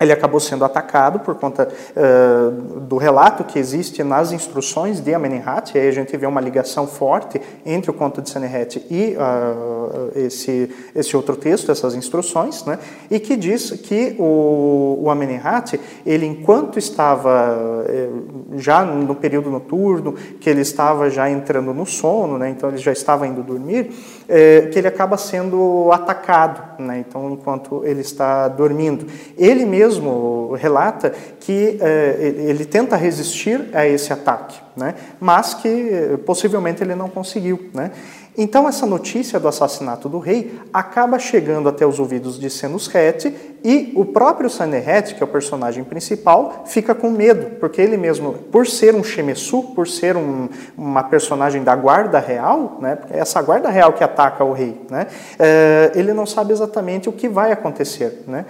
ele 0.00 0.12
acabou 0.12 0.38
sendo 0.38 0.64
atacado 0.64 1.20
por 1.20 1.34
conta 1.34 1.68
uh, 1.68 2.80
do 2.80 2.96
relato 2.96 3.42
que 3.42 3.58
existe 3.58 4.04
nas 4.04 4.30
instruções 4.32 5.00
de 5.00 5.12
Amenemhat, 5.12 5.76
aí 5.76 5.88
a 5.88 5.92
gente 5.92 6.16
vê 6.16 6.26
uma 6.26 6.40
ligação 6.40 6.86
forte 6.86 7.40
entre 7.66 7.90
o 7.90 7.94
conto 7.94 8.22
de 8.22 8.30
Seneret 8.30 8.86
e 8.90 9.16
uh, 9.16 10.12
esse, 10.14 10.70
esse 10.94 11.16
outro 11.16 11.36
texto, 11.36 11.72
essas 11.72 11.94
instruções, 11.94 12.64
né, 12.64 12.78
e 13.10 13.18
que 13.18 13.36
diz 13.36 13.72
que 13.72 14.14
o, 14.18 15.00
o 15.02 15.10
Amenemhat, 15.10 15.80
ele 16.06 16.26
enquanto 16.26 16.78
estava 16.78 17.56
uh, 17.56 18.58
já 18.58 18.84
no 18.84 19.14
período 19.16 19.50
noturno, 19.50 20.12
que 20.12 20.48
ele 20.48 20.60
estava 20.60 21.10
já 21.10 21.28
entrando 21.28 21.74
no 21.74 21.84
sono, 21.84 22.38
né, 22.38 22.50
então 22.50 22.68
ele 22.68 22.78
já 22.78 22.92
estava 22.92 23.26
indo 23.26 23.42
dormir, 23.42 23.90
eh, 24.28 24.68
que 24.70 24.78
ele 24.78 24.86
acaba 24.86 25.16
sendo 25.16 25.90
atacado, 25.90 26.82
né, 26.82 26.98
então 26.98 27.30
enquanto 27.30 27.82
ele 27.84 28.02
está 28.02 28.46
dormindo. 28.46 29.06
Ele 29.36 29.64
mesmo 29.64 30.52
relata 30.54 31.12
que 31.40 31.78
eh, 31.80 32.34
ele 32.46 32.64
tenta 32.64 32.94
resistir 32.94 33.70
a 33.72 33.86
esse 33.86 34.12
ataque, 34.12 34.60
né? 34.76 34.94
mas 35.18 35.54
que 35.54 35.68
eh, 35.68 36.16
possivelmente 36.24 36.82
ele 36.82 36.94
não 36.94 37.08
conseguiu. 37.08 37.70
Né? 37.72 37.90
Então, 38.40 38.68
essa 38.68 38.86
notícia 38.86 39.40
do 39.40 39.48
assassinato 39.48 40.08
do 40.08 40.20
rei 40.20 40.60
acaba 40.72 41.18
chegando 41.18 41.68
até 41.68 41.84
os 41.84 41.98
ouvidos 41.98 42.38
de 42.38 42.48
Senusret 42.48 43.34
e 43.64 43.92
o 43.96 44.04
próprio 44.04 44.48
Sanherret, 44.48 45.16
que 45.16 45.20
é 45.20 45.26
o 45.26 45.28
personagem 45.28 45.82
principal, 45.82 46.62
fica 46.64 46.94
com 46.94 47.10
medo, 47.10 47.56
porque 47.58 47.82
ele 47.82 47.96
mesmo, 47.96 48.34
por 48.34 48.64
ser 48.64 48.94
um 48.94 49.02
Shemessu, 49.02 49.74
por 49.74 49.88
ser 49.88 50.16
um, 50.16 50.48
uma 50.76 51.02
personagem 51.02 51.64
da 51.64 51.74
guarda 51.74 52.20
real, 52.20 52.78
né, 52.80 52.98
é 53.10 53.18
essa 53.18 53.42
guarda 53.42 53.70
real 53.70 53.92
que 53.92 54.04
ataca 54.04 54.44
o 54.44 54.52
rei, 54.52 54.80
né, 54.88 55.08
é, 55.36 55.90
ele 55.96 56.12
não 56.12 56.24
sabe 56.24 56.52
exatamente 56.52 57.08
o 57.08 57.12
que 57.12 57.28
vai 57.28 57.50
acontecer. 57.50 58.22
Né. 58.24 58.46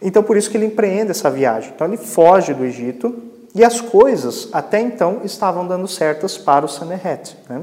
Então, 0.00 0.22
por 0.22 0.36
isso 0.36 0.48
que 0.48 0.56
ele 0.56 0.66
empreende 0.66 1.10
essa 1.10 1.28
viagem. 1.28 1.72
Então, 1.74 1.88
ele 1.88 1.96
foge 1.96 2.54
do 2.54 2.64
Egito 2.64 3.20
e 3.52 3.64
as 3.64 3.80
coisas, 3.80 4.48
até 4.52 4.80
então, 4.80 5.20
estavam 5.24 5.66
dando 5.66 5.88
certas 5.88 6.38
para 6.38 6.64
o 6.64 6.68
Sanherret. 6.68 7.36
Né? 7.48 7.62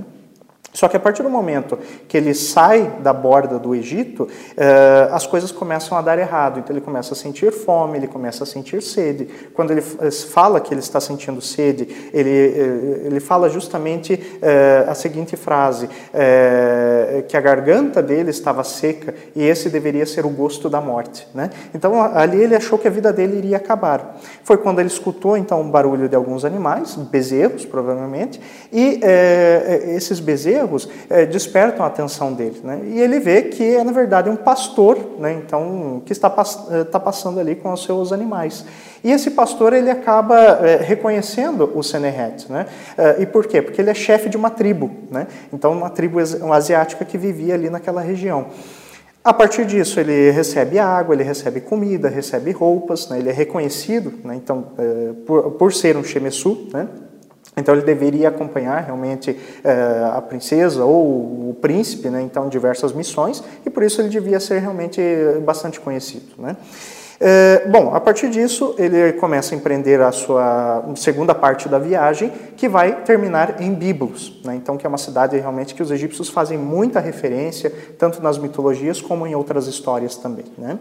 Só 0.80 0.88
que 0.88 0.96
a 0.96 1.00
partir 1.00 1.24
do 1.24 1.30
momento 1.30 1.78
que 2.08 2.16
ele 2.16 2.34
sai 2.34 2.90
da 3.02 3.12
borda 3.12 3.60
do 3.60 3.76
Egito, 3.76 4.30
eh, 4.56 5.10
as 5.12 5.28
coisas 5.28 5.52
começam 5.52 5.98
a 5.98 6.02
dar 6.02 6.18
errado. 6.18 6.58
Então 6.60 6.74
ele 6.74 6.80
começa 6.80 7.14
a 7.14 7.18
sentir 7.18 7.52
fome, 7.52 7.98
ele 7.98 8.08
começa 8.08 8.46
a 8.46 8.48
sentir 8.48 8.82
sede. 8.82 9.28
Quando 9.54 9.72
ele 9.72 9.84
eh, 10.00 10.10
fala 10.10 10.62
que 10.62 10.74
ele 10.74 10.80
está 10.80 11.02
sentindo 11.02 11.42
sede, 11.42 12.10
ele, 12.14 12.30
eh, 12.30 13.08
ele 13.08 13.20
fala 13.20 13.50
justamente 13.50 14.40
a 14.88 14.94
seguinte 14.96 15.36
frase: 15.36 15.90
que 17.28 17.36
a 17.36 17.42
garganta 17.42 18.02
dele 18.02 18.30
estava 18.30 18.64
seca 18.64 19.14
e 19.36 19.44
esse 19.44 19.70
deveria 19.70 20.06
ser 20.06 20.26
o 20.26 20.30
gosto 20.30 20.70
da 20.70 20.80
morte. 20.80 21.28
Né? 21.34 21.50
Então 21.74 22.02
ali 22.02 22.42
ele 22.42 22.56
achou 22.56 22.80
que 22.80 22.88
a 22.88 22.92
vida 22.92 23.12
dele 23.12 23.38
iria 23.38 23.58
acabar. 23.58 24.18
Foi 24.44 24.58
quando 24.58 24.80
ele 24.80 24.88
escutou 24.88 25.36
então 25.36 25.62
um 25.62 25.70
barulho 25.70 26.08
de 26.08 26.16
alguns 26.16 26.46
animais, 26.46 26.96
bezerros 26.96 27.66
provavelmente, 27.66 28.40
e 28.72 29.02
esses 29.96 30.20
bezerros 30.20 30.69
erros 30.70 30.88
é, 31.10 31.26
despertam 31.26 31.84
a 31.84 31.88
atenção 31.88 32.32
dele. 32.32 32.62
Né? 32.64 32.82
E 32.86 33.02
ele 33.02 33.20
vê 33.20 33.44
que 33.44 33.76
é, 33.76 33.84
na 33.84 33.92
verdade, 33.92 34.30
um 34.30 34.36
pastor 34.36 34.98
né? 35.18 35.34
então, 35.34 36.02
que 36.06 36.14
está, 36.14 36.34
está 36.82 37.00
passando 37.00 37.40
ali 37.40 37.56
com 37.56 37.74
os 37.74 37.84
seus 37.84 38.14
animais. 38.14 38.64
E 39.04 39.12
esse 39.12 39.32
pastor 39.32 39.74
ele 39.74 39.90
acaba 39.90 40.38
é, 40.38 40.78
reconhecendo 40.78 41.72
o 41.74 41.82
Seneret. 41.82 42.52
Né? 42.52 42.66
E 43.18 43.26
por 43.26 43.48
quê? 43.48 43.62
Porque 43.62 43.82
ele 43.82 43.90
é 43.90 43.94
chefe 43.94 44.30
de 44.30 44.38
uma 44.38 44.50
tribo. 44.50 44.92
Né? 45.10 45.28
Então, 45.52 45.72
uma 45.72 45.90
tribo 45.90 46.20
asiática 46.54 47.04
que 47.04 47.18
vivia 47.18 47.56
ali 47.56 47.70
naquela 47.70 48.02
região. 48.02 48.48
A 49.24 49.34
partir 49.34 49.66
disso, 49.66 50.00
ele 50.00 50.32
recebe 50.32 50.80
água, 50.80 51.14
ele 51.14 51.24
recebe 51.24 51.60
comida, 51.60 52.08
recebe 52.08 52.52
roupas, 52.52 53.10
né? 53.10 53.20
ele 53.20 53.30
é 53.30 53.34
reconhecido, 53.34 54.14
né? 54.24 54.36
então, 54.36 54.68
é, 54.78 55.14
por, 55.26 55.52
por 55.52 55.74
ser 55.74 55.98
um 55.98 56.04
Shemessu, 56.04 56.70
né? 56.74 56.88
Então 57.60 57.76
ele 57.76 57.84
deveria 57.84 58.30
acompanhar 58.30 58.84
realmente 58.84 59.38
é, 59.64 60.12
a 60.14 60.22
princesa 60.22 60.84
ou 60.84 61.50
o 61.50 61.58
príncipe, 61.62 62.10
né, 62.10 62.22
então 62.22 62.50
diversas 62.50 62.94
missões, 62.94 63.44
e 63.66 63.70
por 63.70 63.84
isso 63.84 64.02
ele 64.02 64.10
devia 64.10 64.40
ser 64.40 64.60
realmente 64.60 65.02
bastante 65.46 65.80
conhecido. 65.80 66.34
Né. 66.38 66.56
É, 67.22 67.68
bom, 67.68 67.94
a 67.94 68.00
partir 68.00 68.30
disso 68.30 68.74
ele 68.78 69.12
começa 69.14 69.54
a 69.54 69.58
empreender 69.58 70.00
a 70.00 70.12
sua 70.12 70.86
segunda 70.96 71.36
parte 71.36 71.68
da 71.68 71.78
viagem, 71.78 72.32
que 72.56 72.70
vai 72.70 73.02
terminar 73.04 73.62
em 73.62 73.74
Biblos, 73.74 74.42
né, 74.46 74.56
então 74.56 74.78
que 74.78 74.86
é 74.86 74.90
uma 74.90 74.98
cidade 74.98 75.38
realmente 75.38 75.76
que 75.76 75.84
os 75.84 75.92
egípcios 75.92 76.30
fazem 76.30 76.58
muita 76.58 77.00
referência, 77.00 77.72
tanto 77.98 78.24
nas 78.24 78.38
mitologias 78.38 79.02
como 79.02 79.28
em 79.28 79.36
outras 79.36 79.68
histórias 79.68 80.16
também. 80.16 80.46
Né. 80.58 80.80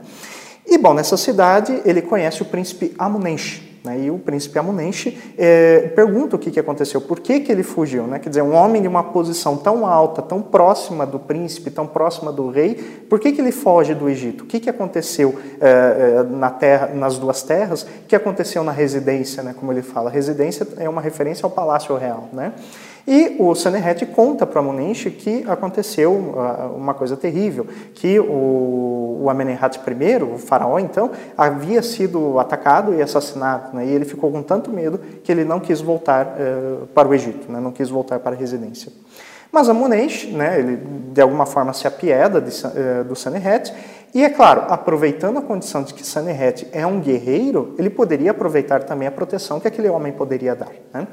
E 0.65 0.79
bom, 0.79 0.95
nessa 0.95 1.17
cidade 1.17 1.83
ele 1.85 2.03
conhece 2.03 2.43
o 2.43 2.45
príncipe 2.45 2.95
Amunenche, 2.99 3.68
né? 3.89 3.99
E 4.01 4.11
o 4.11 4.19
príncipe 4.19 4.59
Amunenche 4.59 5.19
é, 5.39 5.91
pergunta 5.95 6.37
o 6.37 6.39
que, 6.39 6.51
que 6.51 6.61
aconteceu, 6.61 7.01
por 7.01 7.21
que, 7.21 7.41
que 7.41 7.51
ele 7.51 7.63
fugiu. 7.63 8.07
Né? 8.07 8.19
Quer 8.19 8.29
dizer, 8.29 8.43
um 8.43 8.55
homem 8.55 8.83
de 8.83 8.89
uma 8.89 9.03
posição 9.03 9.57
tão 9.57 9.87
alta, 9.87 10.21
tão 10.21 10.43
próxima 10.43 11.07
do 11.07 11.19
príncipe, 11.19 11.71
tão 11.71 11.87
próxima 11.87 12.31
do 12.31 12.51
rei, 12.51 12.75
por 13.09 13.19
que, 13.19 13.33
que 13.33 13.41
ele 13.41 13.53
foge 13.53 13.95
do 13.95 14.09
Egito? 14.09 14.45
O 14.45 14.47
que, 14.47 14.61
que 14.61 14.69
aconteceu 14.69 15.35
é, 15.61 16.23
na 16.25 16.51
terra, 16.51 16.89
nas 16.95 17.19
duas 17.19 17.43
terras? 17.43 17.83
O 17.83 18.07
que 18.07 18.15
aconteceu 18.15 18.63
na 18.63 18.73
residência, 18.73 19.43
né? 19.43 19.55
como 19.59 19.73
ele 19.73 19.83
fala? 19.83 20.11
Residência 20.11 20.67
é 20.77 20.89
uma 20.89 21.01
referência 21.01 21.47
ao 21.47 21.51
palácio 21.51 21.97
real. 21.97 22.29
Né? 22.33 22.53
E 23.11 23.37
o 23.39 23.55
Sanherret 23.55 24.05
conta 24.05 24.47
para 24.47 24.61
Amunenche 24.61 25.11
que 25.11 25.43
aconteceu 25.49 26.13
uh, 26.13 26.77
uma 26.77 26.93
coisa 26.93 27.17
terrível, 27.17 27.67
que 27.95 28.21
o, 28.21 29.23
o 29.25 29.27
I, 29.31 30.23
o 30.23 30.37
faraó 30.37 30.79
então, 30.79 31.11
havia 31.35 31.83
sido 31.83 32.39
atacado 32.39 32.93
e 32.93 33.01
assassinado, 33.01 33.75
né? 33.75 33.87
e 33.87 33.89
ele 33.89 34.05
ficou 34.05 34.31
com 34.31 34.43
tanto 34.43 34.71
medo 34.71 34.99
que 35.25 35.33
ele 35.33 35.43
não 35.43 35.59
quis 35.59 35.81
voltar 35.81 36.27
uh, 36.27 36.87
para 36.89 37.09
o 37.09 37.15
Egito, 37.15 37.51
né? 37.51 37.59
não 37.61 37.73
quis 37.73 37.89
voltar 37.89 38.21
para 38.21 38.37
a 38.37 38.39
residência. 38.39 38.93
Mas 39.51 39.71
Amunenche, 39.71 40.31
né, 40.31 40.59
ele 40.59 40.77
de 41.11 41.23
alguma 41.23 41.47
forma 41.47 41.73
se 41.73 41.87
apieda 41.87 42.43
de, 42.43 42.51
uh, 42.51 43.05
do 43.05 43.17
Sanherret, 43.17 43.73
e 44.15 44.23
é 44.23 44.29
claro, 44.29 44.65
aproveitando 44.69 45.39
a 45.39 45.43
condição 45.43 45.83
de 45.83 45.95
que 45.95 46.07
Sanherret 46.07 46.69
é 46.73 46.87
um 46.87 47.01
guerreiro, 47.01 47.75
ele 47.79 47.89
poderia 47.89 48.33
aproveitar 48.33 48.83
também 48.83 49.09
a 49.09 49.11
proteção 49.11 49.59
que 49.59 49.67
aquele 49.67 49.89
homem 49.89 50.13
poderia 50.13 50.55
dar. 50.55 50.73
Né? 50.93 51.09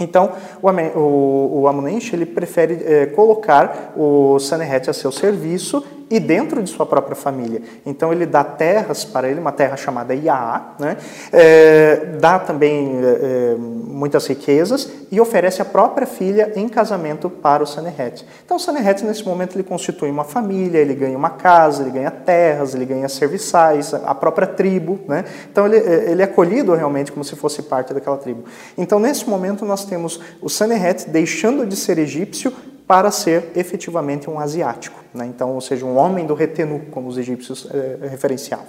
Então, 0.00 0.32
o, 0.62 1.66
Amunenche, 1.68 2.16
ele 2.16 2.26
prefere 2.26 2.82
é, 2.84 3.06
colocar 3.06 3.92
o 3.96 4.38
Sanherete 4.38 4.90
a 4.90 4.92
seu 4.92 5.12
serviço 5.12 5.84
e 6.10 6.18
dentro 6.18 6.60
de 6.60 6.68
sua 6.68 6.84
própria 6.84 7.14
família. 7.14 7.62
Então 7.86 8.12
ele 8.12 8.26
dá 8.26 8.42
terras 8.42 9.04
para 9.04 9.30
ele, 9.30 9.38
uma 9.38 9.52
terra 9.52 9.76
chamada 9.76 10.12
Iaá, 10.12 10.74
né? 10.78 10.96
É, 11.32 12.16
dá 12.20 12.40
também 12.40 12.98
é, 13.00 13.54
muitas 13.56 14.26
riquezas 14.26 14.90
e 15.12 15.20
oferece 15.20 15.62
a 15.62 15.64
própria 15.64 16.06
filha 16.06 16.52
em 16.56 16.68
casamento 16.68 17.30
para 17.30 17.62
o 17.62 17.66
Sanherete. 17.66 18.26
Então 18.44 18.56
o 18.56 18.60
Sanherete 18.60 19.04
nesse 19.04 19.24
momento 19.24 19.54
ele 19.54 19.62
constitui 19.62 20.10
uma 20.10 20.24
família, 20.24 20.78
ele 20.78 20.94
ganha 20.94 21.16
uma 21.16 21.30
casa, 21.30 21.82
ele 21.82 21.92
ganha 21.92 22.10
terras, 22.10 22.74
ele 22.74 22.86
ganha 22.86 23.08
serviçais, 23.08 23.94
a 23.94 24.14
própria 24.14 24.48
tribo, 24.48 24.98
né? 25.06 25.24
Então 25.50 25.64
ele, 25.66 25.76
ele 25.76 26.22
é 26.22 26.24
acolhido 26.24 26.74
realmente 26.74 27.12
como 27.12 27.22
se 27.22 27.36
fosse 27.36 27.62
parte 27.62 27.94
daquela 27.94 28.16
tribo. 28.16 28.42
Então 28.76 28.98
nesse 28.98 29.30
momento 29.30 29.64
nós 29.64 29.84
temos 29.90 30.20
o 30.40 30.48
Sanherete 30.48 31.10
deixando 31.10 31.66
de 31.66 31.76
ser 31.76 31.98
egípcio 31.98 32.52
para 32.90 33.12
ser 33.12 33.52
efetivamente 33.54 34.28
um 34.28 34.40
asiático, 34.40 34.98
né? 35.14 35.24
então, 35.24 35.54
ou 35.54 35.60
seja, 35.60 35.86
um 35.86 35.96
homem 35.96 36.26
do 36.26 36.34
retenu, 36.34 36.82
como 36.90 37.08
os 37.08 37.16
egípcios 37.16 37.68
é, 37.72 38.08
referenciavam. 38.08 38.66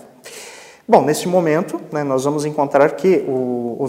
Bom, 0.88 1.04
nesse 1.04 1.28
momento, 1.28 1.82
né, 1.92 2.04
nós 2.04 2.26
vamos 2.26 2.46
encontrar 2.46 2.92
que 2.92 3.26
o, 3.28 3.78
o 3.80 3.88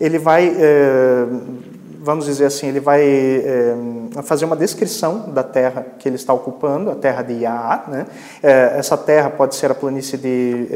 ele 0.00 0.18
vai, 0.18 0.48
é, 0.48 1.24
vamos 2.00 2.24
dizer 2.24 2.46
assim, 2.46 2.66
ele 2.66 2.80
vai 2.80 3.02
é, 3.04 3.76
fazer 4.24 4.44
uma 4.44 4.56
descrição 4.56 5.30
da 5.30 5.44
terra 5.44 5.86
que 6.00 6.08
ele 6.08 6.16
está 6.16 6.32
ocupando, 6.32 6.90
a 6.90 6.96
terra 6.96 7.22
de 7.22 7.34
Iaá. 7.34 7.84
Né? 7.86 8.06
essa 8.42 8.96
terra 8.96 9.30
pode 9.30 9.54
ser 9.54 9.70
a 9.70 9.74
planície 9.74 10.18
de 10.18 10.66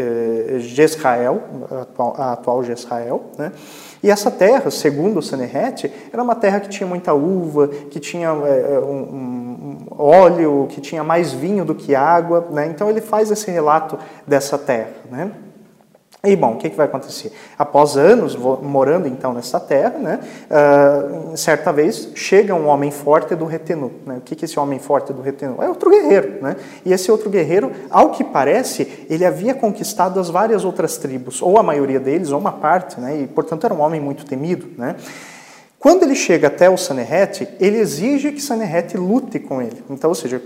Jezrael, 0.61 1.43
a 1.69 1.81
atual, 1.83 2.15
a 2.17 2.33
atual 2.35 2.63
Jezrael, 2.63 3.25
né? 3.37 3.51
E 4.03 4.11
essa 4.11 4.31
terra, 4.31 4.71
segundo 4.71 5.19
o 5.19 5.23
Seneret, 5.23 5.93
era 6.13 6.23
uma 6.23 6.35
terra 6.35 6.59
que 6.59 6.69
tinha 6.69 6.87
muita 6.87 7.15
uva, 7.15 7.69
que 7.69 8.01
tinha 8.01 8.29
é, 8.29 8.79
um, 8.81 8.97
um, 8.97 9.87
óleo, 9.97 10.67
que 10.69 10.81
tinha 10.81 11.05
mais 11.05 11.33
vinho 11.33 11.65
do 11.65 11.75
que 11.75 11.95
água. 11.95 12.49
Né? 12.51 12.67
Então 12.67 12.91
ele 12.91 13.01
faz 13.01 13.31
esse 13.31 13.49
relato 13.51 13.97
dessa 14.27 14.59
terra. 14.59 14.91
Né? 15.09 15.31
E 16.25 16.37
bom, 16.37 16.53
o 16.53 16.57
que, 16.57 16.71
que 16.71 16.77
vai 16.77 16.87
acontecer? 16.87 17.33
Após 17.59 17.97
anos 17.97 18.37
morando 18.37 19.09
então 19.09 19.33
nessa 19.33 19.59
terra, 19.59 19.99
né, 19.99 20.21
uh, 20.49 21.37
certa 21.37 21.73
vez 21.73 22.11
chega 22.15 22.55
um 22.55 22.69
homem 22.69 22.93
forte 22.93 23.35
do 23.35 23.45
Retenu. 23.45 23.91
Né? 24.07 24.19
O 24.19 24.21
que, 24.21 24.37
que 24.37 24.45
esse 24.45 24.57
homem 24.57 24.79
forte 24.79 25.13
do 25.13 25.21
Retenu? 25.21 25.61
É 25.61 25.69
outro 25.69 25.91
guerreiro. 25.91 26.41
Né? 26.41 26.55
E 26.85 26.93
esse 26.93 27.11
outro 27.11 27.29
guerreiro, 27.29 27.73
ao 27.91 28.11
que 28.11 28.23
parece, 28.23 29.05
ele 29.11 29.25
havia 29.25 29.53
conquistado 29.53 30.21
as 30.21 30.31
várias 30.31 30.65
outras 30.65 30.97
tribos, 30.97 31.43
ou 31.43 31.59
a 31.59 31.63
maioria 31.63 31.99
deles, 31.99 32.31
ou 32.31 32.39
uma 32.39 32.53
parte, 32.53 33.01
né? 33.01 33.23
e 33.23 33.27
portanto 33.27 33.65
era 33.65 33.75
um 33.75 33.81
homem 33.81 34.01
muito 34.01 34.25
temido. 34.25 34.69
Né? 34.79 34.95
Quando 35.77 36.05
ele 36.05 36.15
chega 36.15 36.47
até 36.47 36.71
o 36.71 36.77
Sanerete, 36.77 37.49
ele 37.59 37.79
exige 37.79 38.31
que 38.31 38.41
Sanerete 38.41 38.97
lute 38.97 39.41
com 39.41 39.61
ele. 39.61 39.83
Então, 39.91 40.09
ou 40.11 40.15
seja, 40.15 40.41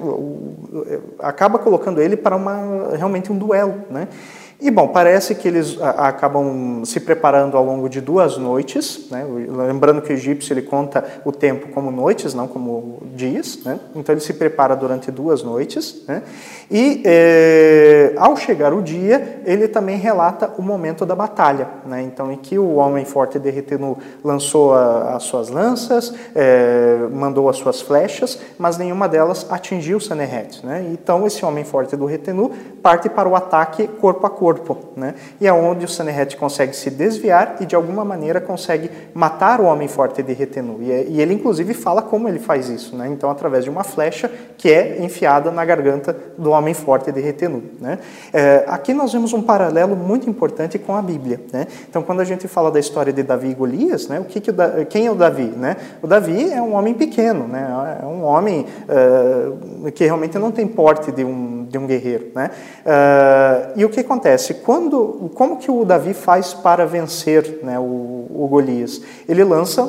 acaba 1.19 1.59
colocando 1.59 2.01
ele 2.01 2.17
para 2.17 2.35
uma, 2.35 2.97
realmente 2.97 3.31
um 3.31 3.37
duelo. 3.37 3.83
Né? 3.91 4.09
E 4.59 4.71
bom, 4.71 4.89
parece 4.89 5.35
que 5.35 5.47
eles 5.47 5.79
acabam 5.83 6.83
se 6.85 6.99
preparando 7.01 7.59
ao 7.59 7.65
longo 7.65 7.91
de 7.91 8.01
duas 8.01 8.39
noites, 8.39 9.11
né? 9.11 9.23
lembrando 9.67 10.01
que 10.01 10.11
o 10.11 10.15
egípcio 10.15 10.55
ele 10.55 10.63
conta 10.63 11.05
o 11.27 11.33
tempo 11.33 11.69
como 11.69 11.91
noites, 11.91 12.33
não 12.33 12.49
como 12.49 13.03
dias, 13.15 13.59
né? 13.65 13.79
então 13.95 14.15
ele 14.15 14.23
se 14.23 14.33
prepara 14.33 14.75
durante 14.75 15.11
duas 15.11 15.43
noites, 15.43 16.03
né? 16.09 16.23
e 16.71 17.03
é, 17.05 18.15
ao 18.17 18.35
chegar 18.35 18.73
o 18.73 18.81
dia, 18.81 19.43
ele 19.45 19.69
também 19.69 19.99
relata 19.99 20.51
o 20.57 20.63
momento 20.63 21.05
da 21.05 21.15
batalha, 21.15 21.69
né? 21.85 22.01
então 22.01 22.33
em 22.33 22.37
que 22.39 22.59
o 22.59 22.77
homem 22.77 23.05
forte 23.05 23.39
de 23.39 23.51
Retenu 23.51 23.99
lançou 24.25 24.73
a, 24.73 25.17
as 25.17 25.25
suas 25.25 25.51
lanças, 25.51 26.15
é, 26.35 27.07
mandou 27.13 27.51
as 27.51 27.59
suas 27.59 27.83
flechas, 27.83 28.41
mas 28.57 28.79
nenhuma 28.79 29.07
delas 29.07 29.47
atingiu 29.51 30.01
Sanherret. 30.01 30.65
Né? 30.65 30.89
Então 30.93 31.27
esse 31.27 31.45
homem 31.45 31.63
forte 31.63 31.95
do 31.95 32.07
Retenu 32.07 32.51
parte 32.83 33.11
para 33.11 33.29
o 33.29 33.37
ataque 33.37 33.87
corpo 33.87 34.27
a 34.27 34.31
corpo, 34.31 34.46
corpo, 34.47 34.79
né? 34.95 35.17
e 35.41 35.47
é 35.47 35.53
onde 35.53 35.85
o 35.85 35.89
Sanherret 35.89 36.37
consegue 36.37 36.77
se 36.77 36.89
desviar 36.89 37.57
e 37.59 37.67
de 37.67 37.75
alguma 37.75 38.05
maneira 38.05 38.41
consegue 38.41 38.89
matar 39.13 39.61
o 39.61 39.65
homem 39.65 39.89
forte 39.89 40.23
de 40.23 40.33
Retenu. 40.33 40.79
E, 40.83 40.93
é, 40.93 41.05
e 41.09 41.21
ele 41.21 41.35
inclusive 41.35 41.75
fala 41.75 42.01
como 42.01 42.29
ele 42.29 42.39
faz 42.39 42.69
isso, 42.69 42.97
né? 42.97 43.09
então 43.09 43.29
através 43.29 43.65
de 43.65 43.71
uma 43.71 43.83
flecha 43.83 44.31
que 44.57 44.71
é 44.71 45.03
enfiada 45.03 45.51
na 45.51 45.65
garganta 45.65 46.17
do 46.39 46.53
homem 46.53 46.75
forte 46.75 47.11
de 47.11 47.21
Retenu. 47.21 47.61
Né? 47.81 47.99
É, 48.33 48.63
aqui 48.69 48.95
nós 48.95 49.13
vemos 49.13 49.33
um 49.33 49.43
paralelo 49.43 49.97
muito 49.97 50.31
importante 50.31 50.79
com 50.79 50.95
a 50.95 51.03
Bíblia. 51.03 51.41
Né? 51.53 51.67
Então 51.89 52.01
quando 52.01 52.21
a 52.21 52.25
gente 52.25 52.47
fala 52.47 52.71
da 52.71 52.79
história 52.79 53.13
de 53.13 53.25
Davi 53.25 53.49
e 53.49 53.55
Golias, 53.55 54.07
né? 54.07 54.21
o 54.21 54.25
que, 54.25 54.41
que 54.41 54.51
o 54.51 54.53
da... 54.53 54.85
quem 54.85 55.07
é 55.07 55.11
o 55.11 55.17
Davi? 55.17 55.53
Né? 55.57 55.77
O 56.01 56.07
Davi 56.07 56.53
é 56.53 56.63
um 56.63 56.75
homem 56.75 56.95
pequeno, 56.95 57.49
né? 57.49 57.99
é 58.01 58.07
um 58.07 58.23
homem 58.23 58.65
uh, 58.85 59.91
que 59.91 60.05
realmente 60.05 60.39
não 60.39 60.53
tem 60.53 60.69
porte 60.69 61.11
de 61.11 61.25
um, 61.25 61.56
de 61.69 61.79
um 61.79 61.87
guerreiro. 61.87 62.31
Né? 62.35 62.51
Uh, 62.85 63.73
e 63.81 63.85
o 63.85 63.89
que 63.89 64.01
acontece? 64.01 64.55
Quando, 64.55 65.31
como 65.35 65.59
que 65.59 65.71
o 65.71 65.85
Davi 65.85 66.15
faz 66.15 66.55
para 66.55 66.87
vencer 66.87 67.61
né, 67.63 67.79
o, 67.79 67.83
o 67.83 68.49
Golias? 68.51 69.01
Ele 69.29 69.45
lança 69.45 69.87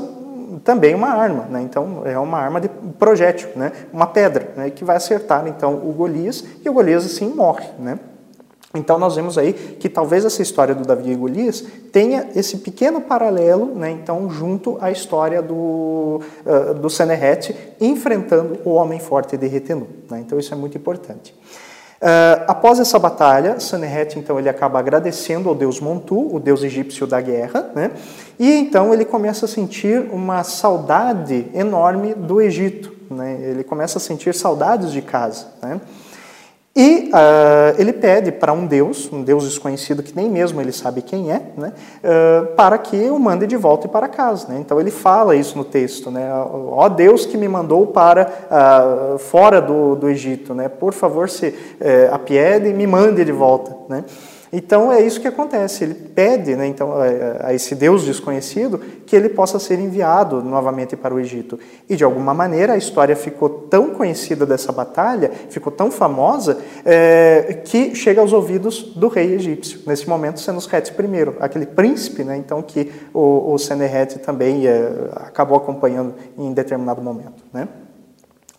também 0.63 0.95
uma 0.95 1.09
arma, 1.09 1.45
né? 1.49 1.61
então 1.61 2.01
é 2.05 2.17
uma 2.17 2.37
arma 2.39 2.59
de 2.59 2.69
projétil, 2.97 3.49
né? 3.55 3.71
uma 3.91 4.07
pedra, 4.07 4.53
né? 4.55 4.69
que 4.69 4.83
vai 4.83 4.95
acertar 4.95 5.47
então 5.47 5.75
o 5.75 5.93
Golias 5.93 6.43
e 6.63 6.69
o 6.69 6.73
Golias 6.73 7.05
assim 7.05 7.29
morre. 7.29 7.67
Né? 7.79 7.99
Então 8.73 8.99
nós 8.99 9.15
vemos 9.15 9.37
aí 9.37 9.53
que 9.53 9.89
talvez 9.89 10.25
essa 10.25 10.41
história 10.41 10.75
do 10.75 10.83
Davi 10.85 11.11
e 11.11 11.15
Golias 11.15 11.63
tenha 11.91 12.29
esse 12.35 12.57
pequeno 12.57 13.01
paralelo, 13.01 13.73
né, 13.73 13.89
então 13.91 14.29
junto 14.29 14.77
à 14.81 14.91
história 14.91 15.41
do, 15.41 16.21
uh, 16.45 16.73
do 16.75 16.89
Seneret 16.89 17.55
enfrentando 17.79 18.59
o 18.65 18.71
homem 18.71 18.99
forte 18.99 19.37
de 19.37 19.47
Retenu. 19.47 19.87
Né? 20.09 20.19
Então 20.19 20.37
isso 20.37 20.53
é 20.53 20.57
muito 20.57 20.77
importante. 20.77 21.33
Uh, 21.99 22.45
após 22.47 22.79
essa 22.79 22.99
batalha, 22.99 23.59
Sanherret 23.59 24.19
então 24.19 24.37
ele 24.37 24.47
acaba 24.47 24.77
agradecendo 24.77 25.49
ao 25.49 25.55
deus 25.55 25.79
Montu, 25.79 26.35
o 26.35 26.39
deus 26.39 26.61
egípcio 26.63 27.07
da 27.07 27.19
guerra, 27.19 27.71
né? 27.73 27.89
E 28.37 28.51
então 28.53 28.93
ele 28.93 29.03
começa 29.03 29.45
a 29.45 29.47
sentir 29.47 30.07
uma 30.11 30.43
saudade 30.43 31.47
enorme 31.55 32.13
do 32.13 32.39
Egito, 32.39 32.93
né? 33.09 33.39
Ele 33.41 33.63
começa 33.63 33.97
a 33.97 34.01
sentir 34.01 34.35
saudades 34.35 34.91
de 34.91 35.01
casa, 35.01 35.47
né? 35.59 35.81
E 36.79 37.09
uh, 37.11 37.81
ele 37.81 37.91
pede 37.91 38.31
para 38.31 38.53
um 38.53 38.67
Deus, 38.67 39.11
um 39.11 39.23
Deus 39.23 39.45
desconhecido 39.45 40.03
que 40.03 40.15
nem 40.15 40.29
mesmo 40.29 40.61
ele 40.61 40.71
sabe 40.71 41.01
quem 41.01 41.31
é, 41.31 41.41
né, 41.57 41.73
uh, 42.03 42.53
para 42.53 42.77
que 42.77 43.09
o 43.09 43.17
mande 43.17 43.47
de 43.47 43.57
volta 43.57 43.87
para 43.87 44.07
casa. 44.07 44.47
Né? 44.49 44.59
Então 44.59 44.79
ele 44.79 44.91
fala 44.91 45.35
isso 45.35 45.57
no 45.57 45.63
texto, 45.63 46.11
né? 46.11 46.31
Ó 46.31 46.87
Deus 46.87 47.25
que 47.25 47.35
me 47.35 47.47
mandou 47.47 47.87
para 47.87 48.31
uh, 49.15 49.17
fora 49.17 49.59
do, 49.59 49.95
do 49.95 50.07
Egito, 50.07 50.53
né? 50.53 50.69
por 50.69 50.93
favor 50.93 51.27
se 51.31 51.47
uh, 51.47 52.13
apiede 52.13 52.69
e 52.69 52.73
me 52.73 52.85
mande 52.85 53.25
de 53.25 53.31
volta. 53.31 53.75
Né? 53.89 54.03
Então 54.53 54.93
é 54.93 55.01
isso 55.01 55.19
que 55.19 55.27
acontece. 55.27 55.83
Ele 55.83 55.95
pede, 55.95 56.55
né, 56.55 56.67
então, 56.67 56.93
a 57.39 57.55
esse 57.55 57.73
Deus 57.73 58.05
desconhecido 58.05 58.79
que 59.07 59.15
ele 59.15 59.29
possa 59.29 59.57
ser 59.57 59.79
enviado 59.79 60.43
novamente 60.43 60.95
para 60.95 61.15
o 61.15 61.19
Egito. 61.19 61.57
E 61.89 61.95
de 61.95 62.03
alguma 62.03 62.33
maneira 62.33 62.73
a 62.73 62.77
história 62.77 63.15
ficou 63.15 63.49
tão 63.49 63.91
conhecida 63.91 64.45
dessa 64.45 64.71
batalha, 64.71 65.31
ficou 65.49 65.71
tão 65.71 65.89
famosa 65.89 66.57
é, 66.85 67.61
que 67.63 67.95
chega 67.95 68.19
aos 68.19 68.33
ouvidos 68.33 68.83
do 68.95 69.07
rei 69.07 69.33
egípcio. 69.33 69.79
Nesse 69.87 70.07
momento, 70.07 70.41
Senusret 70.41 70.89
I, 70.89 71.35
aquele 71.39 71.65
príncipe, 71.65 72.23
né, 72.23 72.35
então 72.37 72.61
que 72.61 72.91
o, 73.13 73.53
o 73.53 73.57
também 74.23 74.67
é, 74.67 75.09
acabou 75.15 75.57
acompanhando 75.57 76.13
em 76.37 76.53
determinado 76.53 77.01
momento, 77.01 77.43
né? 77.53 77.67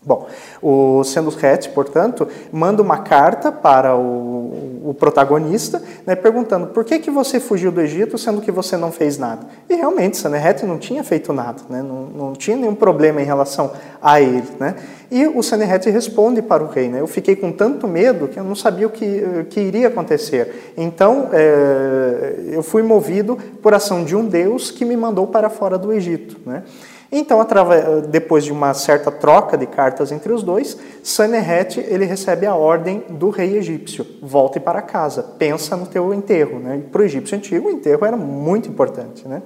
Bom, 0.09 0.25
o 0.59 1.03
Senusret, 1.03 1.69
portanto, 1.69 2.27
manda 2.51 2.81
uma 2.81 2.97
carta 2.97 3.51
para 3.51 3.95
o, 3.95 4.89
o 4.89 4.95
protagonista, 4.97 5.79
né, 6.03 6.15
perguntando 6.15 6.65
por 6.65 6.83
que, 6.83 6.97
que 6.97 7.11
você 7.11 7.39
fugiu 7.39 7.71
do 7.71 7.79
Egito 7.79 8.17
sendo 8.17 8.41
que 8.41 8.51
você 8.51 8.75
não 8.75 8.91
fez 8.91 9.19
nada. 9.19 9.45
E 9.69 9.75
realmente, 9.75 10.17
Senusret 10.17 10.65
não 10.65 10.79
tinha 10.79 11.03
feito 11.03 11.31
nada, 11.31 11.61
né, 11.69 11.83
não, 11.83 12.05
não, 12.05 12.33
tinha 12.33 12.57
nenhum 12.57 12.73
problema 12.73 13.21
em 13.21 13.23
relação 13.23 13.71
a 14.01 14.19
ele. 14.19 14.47
Né? 14.59 14.77
E 15.11 15.27
o 15.27 15.43
Senusret 15.43 15.87
responde 15.91 16.41
para 16.41 16.63
o 16.63 16.67
rei, 16.67 16.87
né, 16.87 17.01
eu 17.01 17.07
fiquei 17.07 17.35
com 17.35 17.51
tanto 17.51 17.87
medo 17.87 18.27
que 18.27 18.39
eu 18.39 18.43
não 18.43 18.55
sabia 18.55 18.87
o 18.87 18.89
que, 18.89 19.45
que 19.51 19.59
iria 19.59 19.89
acontecer. 19.89 20.73
Então, 20.75 21.29
é, 21.31 22.45
eu 22.47 22.63
fui 22.63 22.81
movido 22.81 23.37
por 23.61 23.75
ação 23.75 24.03
de 24.03 24.15
um 24.15 24.25
Deus 24.25 24.71
que 24.71 24.83
me 24.83 24.97
mandou 24.97 25.27
para 25.27 25.51
fora 25.51 25.77
do 25.77 25.93
Egito. 25.93 26.35
Então, 27.11 27.39
depois 28.07 28.43
de 28.43 28.51
uma 28.51 28.73
certa 28.75 29.09
troca 29.09 29.57
de 29.57 29.65
cartas 29.65 30.11
entre 30.11 30.31
os 30.31 30.43
dois, 30.43 30.77
Sanherret 31.01 31.79
ele 31.79 32.05
recebe 32.05 32.45
a 32.45 32.53
ordem 32.53 33.03
do 33.09 33.29
rei 33.29 33.57
egípcio: 33.57 34.05
volte 34.21 34.59
para 34.59 34.81
casa, 34.81 35.23
pensa 35.23 35.75
no 35.75 35.87
teu 35.87 36.13
enterro. 36.13 36.59
Né? 36.59 36.83
Para 36.91 37.01
o 37.01 37.05
egípcio 37.05 37.35
antigo, 37.35 37.67
o 37.67 37.71
enterro 37.71 38.05
era 38.05 38.15
muito 38.15 38.69
importante. 38.69 39.27
Né? 39.27 39.41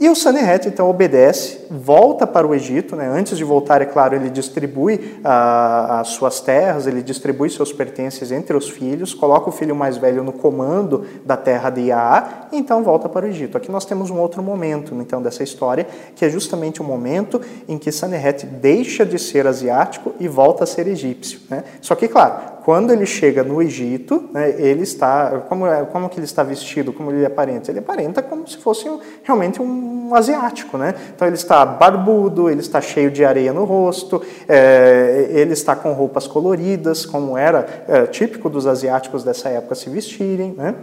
E 0.00 0.08
o 0.08 0.14
Sanherret 0.14 0.66
então 0.66 0.88
obedece, 0.88 1.58
volta 1.70 2.26
para 2.26 2.46
o 2.46 2.54
Egito, 2.54 2.96
né? 2.96 3.06
antes 3.06 3.36
de 3.36 3.44
voltar, 3.44 3.82
é 3.82 3.84
claro, 3.84 4.16
ele 4.16 4.30
distribui 4.30 5.18
ah, 5.22 6.00
as 6.00 6.08
suas 6.08 6.40
terras, 6.40 6.86
ele 6.86 7.02
distribui 7.02 7.50
seus 7.50 7.70
pertences 7.70 8.32
entre 8.32 8.56
os 8.56 8.70
filhos, 8.70 9.12
coloca 9.12 9.50
o 9.50 9.52
filho 9.52 9.76
mais 9.76 9.98
velho 9.98 10.24
no 10.24 10.32
comando 10.32 11.04
da 11.22 11.36
terra 11.36 11.68
de 11.68 11.82
Iaá, 11.82 12.48
e 12.50 12.56
então 12.56 12.82
volta 12.82 13.10
para 13.10 13.26
o 13.26 13.28
Egito. 13.28 13.58
Aqui 13.58 13.70
nós 13.70 13.84
temos 13.84 14.08
um 14.08 14.18
outro 14.18 14.42
momento 14.42 14.94
então 14.94 15.20
dessa 15.20 15.42
história, 15.42 15.86
que 16.16 16.24
é 16.24 16.30
justamente 16.30 16.80
o 16.80 16.84
momento 16.84 17.38
em 17.68 17.76
que 17.76 17.92
Sanherret 17.92 18.46
deixa 18.46 19.04
de 19.04 19.18
ser 19.18 19.46
asiático 19.46 20.14
e 20.18 20.26
volta 20.26 20.64
a 20.64 20.66
ser 20.66 20.88
egípcio. 20.88 21.40
Né? 21.50 21.62
Só 21.82 21.94
que, 21.94 22.08
claro, 22.08 22.59
quando 22.64 22.92
ele 22.92 23.06
chega 23.06 23.42
no 23.42 23.60
Egito, 23.62 24.28
né, 24.32 24.50
ele 24.58 24.82
está, 24.82 25.42
como, 25.48 25.66
é, 25.66 25.84
como 25.84 26.08
que 26.08 26.18
ele 26.18 26.24
está 26.24 26.42
vestido, 26.42 26.92
como 26.92 27.10
ele 27.10 27.24
aparenta? 27.24 27.70
Ele 27.70 27.78
aparenta 27.78 28.22
como 28.22 28.46
se 28.46 28.58
fosse 28.58 28.88
um, 28.88 29.00
realmente 29.22 29.60
um 29.60 30.14
asiático, 30.14 30.76
né? 30.76 30.94
Então 31.14 31.26
ele 31.26 31.36
está 31.36 31.64
barbudo, 31.64 32.50
ele 32.50 32.60
está 32.60 32.80
cheio 32.80 33.10
de 33.10 33.24
areia 33.24 33.52
no 33.52 33.64
rosto, 33.64 34.22
é, 34.48 35.28
ele 35.30 35.52
está 35.52 35.74
com 35.76 35.92
roupas 35.92 36.26
coloridas, 36.26 37.06
como 37.06 37.36
era 37.36 37.84
é, 37.88 38.06
típico 38.06 38.50
dos 38.50 38.66
asiáticos 38.66 39.22
dessa 39.24 39.48
época 39.48 39.74
se 39.74 39.88
vestirem, 39.88 40.52
né? 40.56 40.74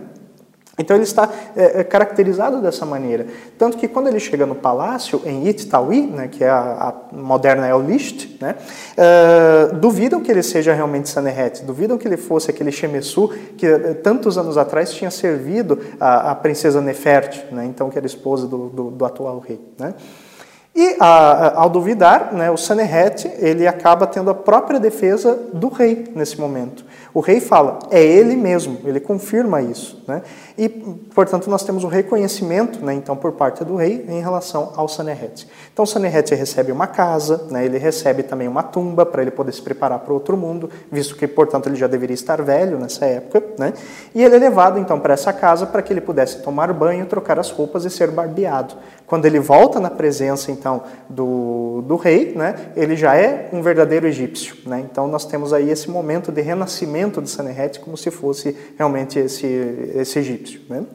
Então 0.77 0.95
ele 0.95 1.05
está 1.05 1.27
é, 1.55 1.79
é, 1.79 1.83
caracterizado 1.83 2.61
dessa 2.61 2.85
maneira. 2.85 3.25
Tanto 3.57 3.77
que 3.77 3.87
quando 3.87 4.07
ele 4.07 4.19
chega 4.19 4.45
no 4.45 4.53
palácio, 4.53 5.21
em 5.25 5.47
Ititawi, 5.47 6.01
né, 6.01 6.27
que 6.27 6.43
é 6.43 6.49
a, 6.49 6.93
a 7.11 7.15
moderna 7.15 7.67
Elist, 7.67 8.39
né, 8.39 8.55
uh, 8.95 9.75
duvidam 9.77 10.21
que 10.21 10.31
ele 10.31 10.43
seja 10.43 10.73
realmente 10.73 11.09
Sanherret, 11.09 11.63
duvidam 11.63 11.97
que 11.97 12.07
ele 12.07 12.17
fosse 12.17 12.51
aquele 12.51 12.71
Shemesu 12.71 13.29
que 13.57 13.67
uh, 13.67 13.95
tantos 13.95 14.37
anos 14.37 14.55
atrás 14.55 14.93
tinha 14.93 15.09
servido 15.09 15.79
a, 15.99 16.31
a 16.31 16.35
princesa 16.35 16.79
Nefert, 16.79 17.45
né, 17.51 17.65
então 17.65 17.89
que 17.89 17.97
era 17.97 18.05
esposa 18.05 18.45
do, 18.45 18.69
do, 18.69 18.91
do 18.91 19.03
atual 19.05 19.39
rei. 19.39 19.59
Né. 19.79 19.95
E 20.79 20.95
a, 20.99 21.59
ao 21.59 21.71
duvidar, 21.71 22.31
né, 22.33 22.51
o 22.51 22.55
Sanherret 22.55 23.27
ele 23.39 23.65
acaba 23.65 24.05
tendo 24.05 24.29
a 24.29 24.35
própria 24.35 24.79
defesa 24.79 25.33
do 25.51 25.69
rei 25.69 26.05
nesse 26.13 26.39
momento. 26.39 26.85
O 27.15 27.19
rei 27.19 27.39
fala, 27.39 27.79
é 27.89 27.99
ele 27.99 28.35
mesmo, 28.35 28.77
ele 28.85 28.99
confirma 28.99 29.59
isso. 29.59 30.03
Né? 30.07 30.21
E, 30.57 30.67
portanto, 30.69 31.49
nós 31.51 31.63
temos 31.63 31.83
o 31.83 31.87
reconhecimento, 31.87 32.83
né, 32.83 32.93
então, 32.95 33.15
por 33.15 33.33
parte 33.33 33.63
do 33.63 33.75
rei 33.75 34.03
em 34.09 34.19
relação 34.19 34.73
ao 34.75 34.87
Sanherret. 34.87 35.47
Então, 35.71 35.85
o 35.85 36.35
recebe 36.35 36.71
uma 36.71 36.87
casa, 36.87 37.45
né, 37.51 37.63
ele 37.63 37.77
recebe 37.77 38.23
também 38.23 38.47
uma 38.47 38.63
tumba 38.63 39.05
para 39.05 39.21
ele 39.21 39.29
poder 39.29 39.51
se 39.51 39.61
preparar 39.61 39.99
para 39.99 40.11
outro 40.11 40.35
mundo, 40.35 40.67
visto 40.91 41.15
que, 41.15 41.27
portanto, 41.27 41.67
ele 41.67 41.75
já 41.75 41.85
deveria 41.85 42.15
estar 42.15 42.41
velho 42.41 42.79
nessa 42.79 43.05
época. 43.05 43.43
Né? 43.59 43.71
E 44.15 44.23
ele 44.23 44.35
é 44.35 44.39
levado, 44.39 44.79
então, 44.79 44.99
para 44.99 45.13
essa 45.13 45.31
casa 45.31 45.67
para 45.67 45.83
que 45.83 45.93
ele 45.93 46.01
pudesse 46.01 46.39
tomar 46.41 46.73
banho, 46.73 47.05
trocar 47.05 47.37
as 47.37 47.51
roupas 47.51 47.85
e 47.85 47.89
ser 47.91 48.09
barbeado. 48.09 48.73
Quando 49.05 49.25
ele 49.25 49.39
volta 49.39 49.79
na 49.79 49.91
presença, 49.91 50.51
então, 50.51 50.81
do, 51.07 51.83
do 51.83 51.95
rei, 51.95 52.33
né, 52.35 52.71
ele 52.75 52.95
já 52.95 53.15
é 53.15 53.49
um 53.53 53.61
verdadeiro 53.61 54.07
egípcio. 54.07 54.55
Né? 54.65 54.83
Então, 54.89 55.07
nós 55.07 55.23
temos 55.23 55.53
aí 55.53 55.69
esse 55.69 55.89
momento 55.89 56.31
de 56.31 56.41
renascimento 56.41 57.21
de 57.21 57.29
Sanherret 57.29 57.79
como 57.79 57.95
se 57.95 58.09
fosse 58.09 58.57
realmente 58.75 59.19
esse, 59.19 59.45
esse 59.95 60.17
egípcio. 60.17 60.46
Né? 60.69 60.85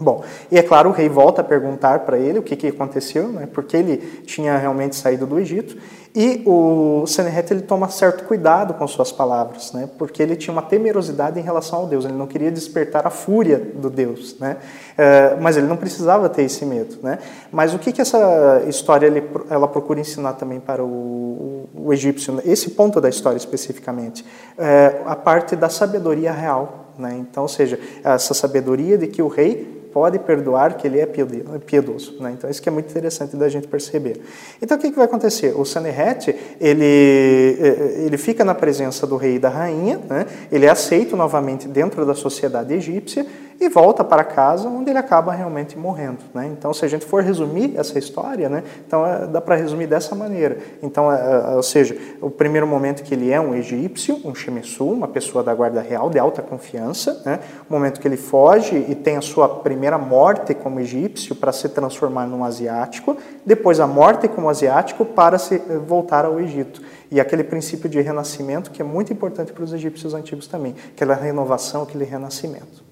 Bom, 0.00 0.22
e 0.48 0.56
é 0.56 0.62
claro, 0.62 0.90
o 0.90 0.92
rei 0.92 1.08
volta 1.08 1.40
a 1.40 1.44
perguntar 1.44 1.98
para 2.00 2.16
ele 2.16 2.38
o 2.38 2.42
que, 2.42 2.54
que 2.54 2.68
aconteceu, 2.68 3.30
né, 3.30 3.48
porque 3.52 3.76
ele 3.76 3.96
tinha 4.24 4.56
realmente 4.56 4.94
saído 4.94 5.26
do 5.26 5.40
Egito, 5.40 5.76
e 6.14 6.40
o 6.46 7.04
Senherret 7.04 7.50
ele 7.50 7.62
toma 7.62 7.88
certo 7.88 8.22
cuidado 8.22 8.74
com 8.74 8.86
suas 8.86 9.10
palavras, 9.10 9.72
né, 9.72 9.90
porque 9.98 10.22
ele 10.22 10.36
tinha 10.36 10.52
uma 10.52 10.62
temerosidade 10.62 11.40
em 11.40 11.42
relação 11.42 11.80
ao 11.80 11.86
Deus, 11.88 12.04
ele 12.04 12.14
não 12.14 12.28
queria 12.28 12.48
despertar 12.48 13.08
a 13.08 13.10
fúria 13.10 13.58
do 13.58 13.90
Deus, 13.90 14.38
né, 14.38 14.58
é, 14.96 15.36
mas 15.40 15.56
ele 15.56 15.66
não 15.66 15.76
precisava 15.76 16.28
ter 16.28 16.42
esse 16.42 16.64
medo. 16.64 16.98
Né, 17.02 17.18
mas 17.50 17.74
o 17.74 17.78
que, 17.80 17.90
que 17.90 18.00
essa 18.00 18.62
história 18.68 19.12
ela 19.50 19.66
procura 19.66 19.98
ensinar 19.98 20.34
também 20.34 20.60
para 20.60 20.84
o, 20.84 21.68
o, 21.74 21.92
egípcio, 21.92 22.40
esse 22.44 22.70
ponto 22.70 23.00
da 23.00 23.08
história 23.08 23.36
especificamente, 23.36 24.24
é, 24.56 25.02
a 25.04 25.16
parte 25.16 25.56
da 25.56 25.68
sabedoria 25.68 26.30
real, 26.30 26.77
né? 26.98 27.16
Então, 27.18 27.44
ou 27.44 27.48
seja, 27.48 27.78
essa 28.02 28.34
sabedoria 28.34 28.98
de 28.98 29.06
que 29.06 29.22
o 29.22 29.28
rei 29.28 29.78
pode 29.92 30.18
perdoar 30.18 30.76
que 30.76 30.86
ele 30.86 31.00
é 31.00 31.06
piedoso. 31.06 32.16
Né? 32.20 32.32
Então, 32.36 32.48
isso 32.48 32.62
que 32.62 32.68
é 32.68 32.72
muito 32.72 32.90
interessante 32.90 33.36
da 33.36 33.48
gente 33.48 33.66
perceber. 33.66 34.20
Então, 34.60 34.76
o 34.76 34.80
que, 34.80 34.90
que 34.90 34.96
vai 34.96 35.06
acontecer? 35.06 35.58
O 35.58 35.64
Sanherret, 35.64 36.34
ele, 36.60 37.56
eh, 37.58 38.04
ele 38.04 38.16
fica 38.16 38.44
na 38.44 38.54
presença 38.54 39.06
do 39.06 39.16
rei 39.16 39.36
e 39.36 39.38
da 39.38 39.48
rainha, 39.48 40.00
né? 40.08 40.26
ele 40.52 40.66
é 40.66 40.70
aceito 40.70 41.16
novamente 41.16 41.66
dentro 41.66 42.04
da 42.06 42.14
sociedade 42.14 42.72
egípcia, 42.74 43.26
e 43.60 43.68
volta 43.68 44.04
para 44.04 44.22
casa, 44.22 44.68
onde 44.68 44.90
ele 44.90 44.98
acaba 44.98 45.32
realmente 45.32 45.76
morrendo. 45.76 46.18
Né? 46.32 46.46
Então, 46.46 46.72
se 46.72 46.84
a 46.84 46.88
gente 46.88 47.04
for 47.04 47.22
resumir 47.22 47.74
essa 47.76 47.98
história, 47.98 48.48
né? 48.48 48.62
então 48.86 49.04
é, 49.04 49.26
dá 49.26 49.40
para 49.40 49.56
resumir 49.56 49.86
dessa 49.86 50.14
maneira. 50.14 50.58
Então, 50.82 51.12
é, 51.12 51.16
é, 51.52 51.56
ou 51.56 51.62
seja, 51.62 51.96
o 52.20 52.30
primeiro 52.30 52.66
momento 52.66 53.02
que 53.02 53.14
ele 53.14 53.30
é 53.32 53.40
um 53.40 53.54
egípcio, 53.54 54.20
um 54.24 54.34
Shemesu, 54.34 54.84
uma 54.84 55.08
pessoa 55.08 55.42
da 55.42 55.52
guarda 55.54 55.80
real 55.80 56.08
de 56.08 56.18
alta 56.18 56.40
confiança, 56.40 57.20
né? 57.24 57.40
o 57.68 57.72
momento 57.72 58.00
que 58.00 58.06
ele 58.06 58.16
foge 58.16 58.86
e 58.88 58.94
tem 58.94 59.16
a 59.16 59.20
sua 59.20 59.48
primeira 59.48 59.98
morte 59.98 60.54
como 60.54 60.78
egípcio 60.78 61.34
para 61.34 61.52
se 61.52 61.68
transformar 61.68 62.26
num 62.26 62.44
asiático, 62.44 63.16
depois 63.44 63.80
a 63.80 63.86
morte 63.86 64.28
como 64.28 64.48
asiático 64.48 65.04
para 65.04 65.38
se 65.38 65.56
eh, 65.56 65.78
voltar 65.86 66.24
ao 66.24 66.38
Egito. 66.38 66.82
E 67.10 67.20
aquele 67.20 67.42
princípio 67.42 67.88
de 67.88 68.00
renascimento 68.00 68.70
que 68.70 68.82
é 68.82 68.84
muito 68.84 69.12
importante 69.12 69.52
para 69.52 69.64
os 69.64 69.72
egípcios 69.72 70.14
antigos 70.14 70.46
também, 70.46 70.74
aquela 70.94 71.14
renovação, 71.14 71.82
aquele 71.82 72.04
renascimento. 72.04 72.87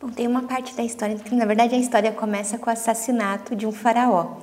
Bom, 0.00 0.10
tem 0.10 0.28
uma 0.28 0.44
parte 0.44 0.76
da 0.76 0.84
história 0.84 1.16
que, 1.16 1.34
na 1.34 1.44
verdade, 1.44 1.74
a 1.74 1.78
história 1.78 2.12
começa 2.12 2.56
com 2.56 2.70
o 2.70 2.72
assassinato 2.72 3.56
de 3.56 3.66
um 3.66 3.72
faraó. 3.72 4.36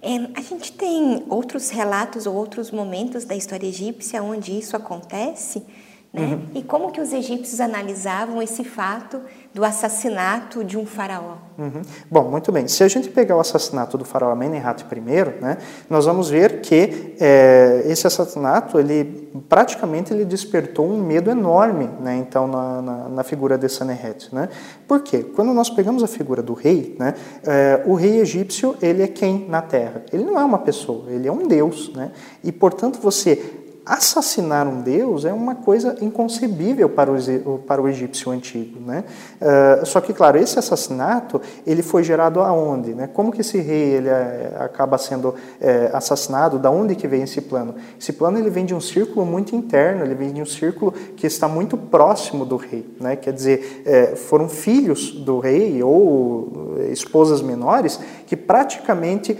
É, 0.00 0.14
a 0.36 0.40
gente 0.40 0.70
tem 0.70 1.24
outros 1.28 1.68
relatos 1.68 2.26
ou 2.26 2.34
outros 2.36 2.70
momentos 2.70 3.24
da 3.24 3.34
história 3.34 3.66
egípcia 3.66 4.22
onde 4.22 4.56
isso 4.56 4.76
acontece, 4.76 5.64
né? 6.12 6.22
Uhum. 6.22 6.40
E 6.54 6.62
como 6.62 6.90
que 6.90 7.00
os 7.00 7.12
egípcios 7.12 7.60
analisavam 7.60 8.42
esse 8.42 8.64
fato 8.64 9.20
do 9.54 9.64
assassinato 9.64 10.64
de 10.64 10.76
um 10.76 10.84
faraó? 10.84 11.36
Uhum. 11.56 11.82
Bom, 12.10 12.30
muito 12.30 12.50
bem. 12.50 12.66
Se 12.66 12.82
a 12.82 12.88
gente 12.88 13.08
pegar 13.08 13.36
o 13.36 13.40
assassinato 13.40 13.96
do 13.96 14.04
faraó 14.04 14.30
Amenemhat 14.30 14.84
I, 14.84 15.40
né, 15.40 15.58
nós 15.88 16.06
vamos 16.06 16.28
ver 16.28 16.60
que 16.60 17.14
é, 17.20 17.84
esse 17.86 18.06
assassinato, 18.06 18.78
ele 18.78 19.30
praticamente 19.48 20.12
ele 20.12 20.24
despertou 20.24 20.88
um 20.88 21.00
medo 21.00 21.30
enorme, 21.30 21.88
né, 22.00 22.16
então 22.16 22.48
na, 22.48 22.82
na, 22.82 23.08
na 23.08 23.24
figura 23.24 23.56
de 23.56 23.68
Sanherret, 23.68 24.34
né? 24.34 24.48
Por 24.88 25.02
quê? 25.02 25.18
Quando 25.18 25.52
nós 25.52 25.70
pegamos 25.70 26.02
a 26.02 26.08
figura 26.08 26.42
do 26.42 26.54
rei, 26.54 26.96
né, 26.98 27.14
é, 27.44 27.82
o 27.86 27.94
rei 27.94 28.18
egípcio 28.18 28.76
ele 28.82 29.02
é 29.02 29.08
quem 29.08 29.46
na 29.48 29.62
Terra? 29.62 30.02
Ele 30.12 30.24
não 30.24 30.38
é 30.38 30.44
uma 30.44 30.58
pessoa, 30.58 31.04
ele 31.08 31.28
é 31.28 31.32
um 31.32 31.46
deus, 31.46 31.92
né? 31.94 32.10
E 32.42 32.50
portanto 32.50 32.98
você 33.00 33.59
assassinar 33.90 34.68
um 34.68 34.82
deus 34.82 35.24
é 35.24 35.32
uma 35.32 35.56
coisa 35.56 35.96
inconcebível 36.00 36.88
para 36.88 37.10
o, 37.10 37.58
para 37.58 37.82
o 37.82 37.88
egípcio 37.88 38.30
antigo. 38.30 38.78
Né? 38.80 39.02
Uh, 39.40 39.84
só 39.84 40.00
que, 40.00 40.12
claro, 40.12 40.38
esse 40.38 40.56
assassinato 40.60 41.40
ele 41.66 41.82
foi 41.82 42.04
gerado 42.04 42.40
aonde? 42.40 42.94
Né? 42.94 43.08
Como 43.12 43.32
que 43.32 43.40
esse 43.40 43.58
rei 43.58 43.94
ele 43.94 44.08
é, 44.08 44.56
acaba 44.60 44.96
sendo 44.96 45.34
é, 45.60 45.90
assassinado? 45.92 46.56
Da 46.56 46.70
onde 46.70 46.94
que 46.94 47.08
vem 47.08 47.22
esse 47.22 47.40
plano? 47.40 47.74
Esse 47.98 48.12
plano 48.12 48.38
ele 48.38 48.48
vem 48.48 48.64
de 48.64 48.74
um 48.74 48.80
círculo 48.80 49.26
muito 49.26 49.56
interno, 49.56 50.04
ele 50.04 50.14
vem 50.14 50.32
de 50.32 50.40
um 50.40 50.46
círculo 50.46 50.92
que 51.16 51.26
está 51.26 51.48
muito 51.48 51.76
próximo 51.76 52.44
do 52.44 52.56
rei. 52.56 52.86
Né? 53.00 53.16
Quer 53.16 53.32
dizer, 53.32 53.82
é, 53.84 54.14
foram 54.14 54.48
filhos 54.48 55.10
do 55.10 55.40
rei 55.40 55.82
ou 55.82 56.76
esposas 56.92 57.42
menores 57.42 57.98
que 58.26 58.36
praticamente 58.36 59.36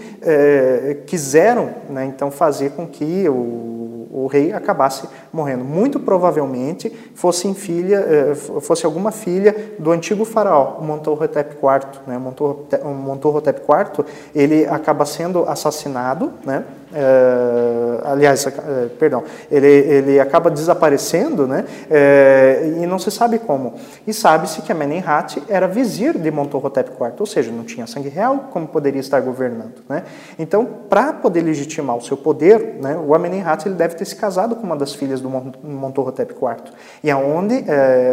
quiseram 1.05 1.69
né, 1.89 2.05
então 2.05 2.29
fazer 2.29 2.71
com 2.71 2.85
que 2.85 3.27
o 3.29 3.80
o 4.11 4.27
rei 4.27 4.51
acabasse 4.51 5.07
morrendo. 5.31 5.63
Muito 5.63 5.99
provavelmente 5.99 6.91
fosse, 7.15 7.51
filha, 7.53 8.05
eh, 8.07 8.35
fosse 8.35 8.85
alguma 8.85 9.11
filha 9.11 9.73
do 9.79 9.91
antigo 9.91 10.25
faraó, 10.25 10.77
o 10.79 10.83
Montorhotep 10.83 11.55
IV. 11.55 12.01
Né? 12.05 12.17
Montorhotep 12.17 13.61
IV 13.61 14.05
ele 14.35 14.65
acaba 14.65 15.05
sendo 15.05 15.43
assassinado, 15.47 16.33
né? 16.45 16.65
Uh, 16.91 18.01
aliás, 18.03 18.45
uh, 18.45 18.89
perdão, 18.99 19.23
ele, 19.49 19.67
ele 19.67 20.19
acaba 20.19 20.51
desaparecendo, 20.51 21.47
né? 21.47 21.63
Uh, 21.89 22.83
e 22.83 22.85
não 22.85 22.99
se 22.99 23.09
sabe 23.09 23.39
como. 23.39 23.75
E 24.05 24.13
sabe-se 24.13 24.61
que 24.61 24.73
Amenemhat 24.73 25.41
era 25.47 25.67
vizir 25.67 26.17
de 26.17 26.29
Montorhotep 26.29 26.91
IV, 26.91 27.13
ou 27.19 27.25
seja, 27.25 27.49
não 27.49 27.63
tinha 27.63 27.87
sangue 27.87 28.09
real, 28.09 28.49
como 28.51 28.67
poderia 28.67 28.99
estar 28.99 29.21
governando, 29.21 29.81
né? 29.87 30.03
Então, 30.37 30.65
para 30.89 31.13
poder 31.13 31.41
legitimar 31.41 31.95
o 31.95 32.01
seu 32.01 32.17
poder, 32.17 32.77
né, 32.81 32.97
o 32.97 33.15
Amenemhat 33.15 33.65
ele 33.65 33.75
deve 33.75 33.95
ter 33.95 34.03
se 34.03 34.15
casado 34.15 34.55
com 34.55 34.63
uma 34.63 34.75
das 34.75 34.93
filhas 34.93 35.21
do 35.21 35.29
Montorhotep 35.29 36.33
IV, 36.33 36.73
e 37.03 37.09
aonde 37.09 37.63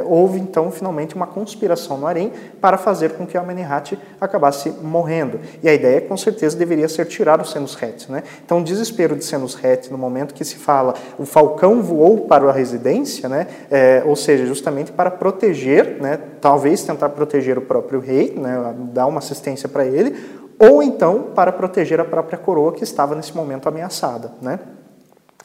houve 0.06 0.38
então 0.38 0.70
finalmente 0.70 1.14
uma 1.14 1.26
conspiração 1.26 1.98
no 1.98 2.06
harém 2.06 2.32
para 2.60 2.78
fazer 2.78 3.12
com 3.12 3.26
que 3.26 3.36
Amenemhat 3.36 3.98
acabasse 4.20 4.70
morrendo. 4.82 5.40
E 5.62 5.68
a 5.68 5.74
ideia, 5.74 6.00
com 6.00 6.16
certeza, 6.16 6.56
deveria 6.56 6.88
ser 6.88 7.06
tirar 7.06 7.40
os 7.40 7.50
Senusret, 7.50 8.10
né? 8.10 8.22
Então 8.44 8.62
desespero 8.68 9.16
de 9.16 9.24
Senusret, 9.24 9.90
no 9.90 9.98
momento 9.98 10.34
que 10.34 10.44
se 10.44 10.56
fala 10.56 10.94
o 11.18 11.24
falcão 11.24 11.82
voou 11.82 12.26
para 12.26 12.48
a 12.48 12.52
residência, 12.52 13.28
né, 13.28 13.46
é, 13.70 14.02
ou 14.06 14.14
seja, 14.14 14.46
justamente 14.46 14.92
para 14.92 15.10
proteger, 15.10 16.00
né, 16.00 16.18
talvez 16.40 16.82
tentar 16.84 17.08
proteger 17.08 17.58
o 17.58 17.62
próprio 17.62 17.98
rei, 17.98 18.34
né, 18.36 18.74
dar 18.92 19.06
uma 19.06 19.18
assistência 19.18 19.68
para 19.68 19.84
ele, 19.84 20.16
ou 20.58 20.82
então 20.82 21.28
para 21.34 21.52
proteger 21.52 22.00
a 22.00 22.04
própria 22.04 22.38
coroa 22.38 22.72
que 22.72 22.84
estava 22.84 23.14
nesse 23.14 23.34
momento 23.36 23.68
ameaçada, 23.68 24.32
né? 24.42 24.58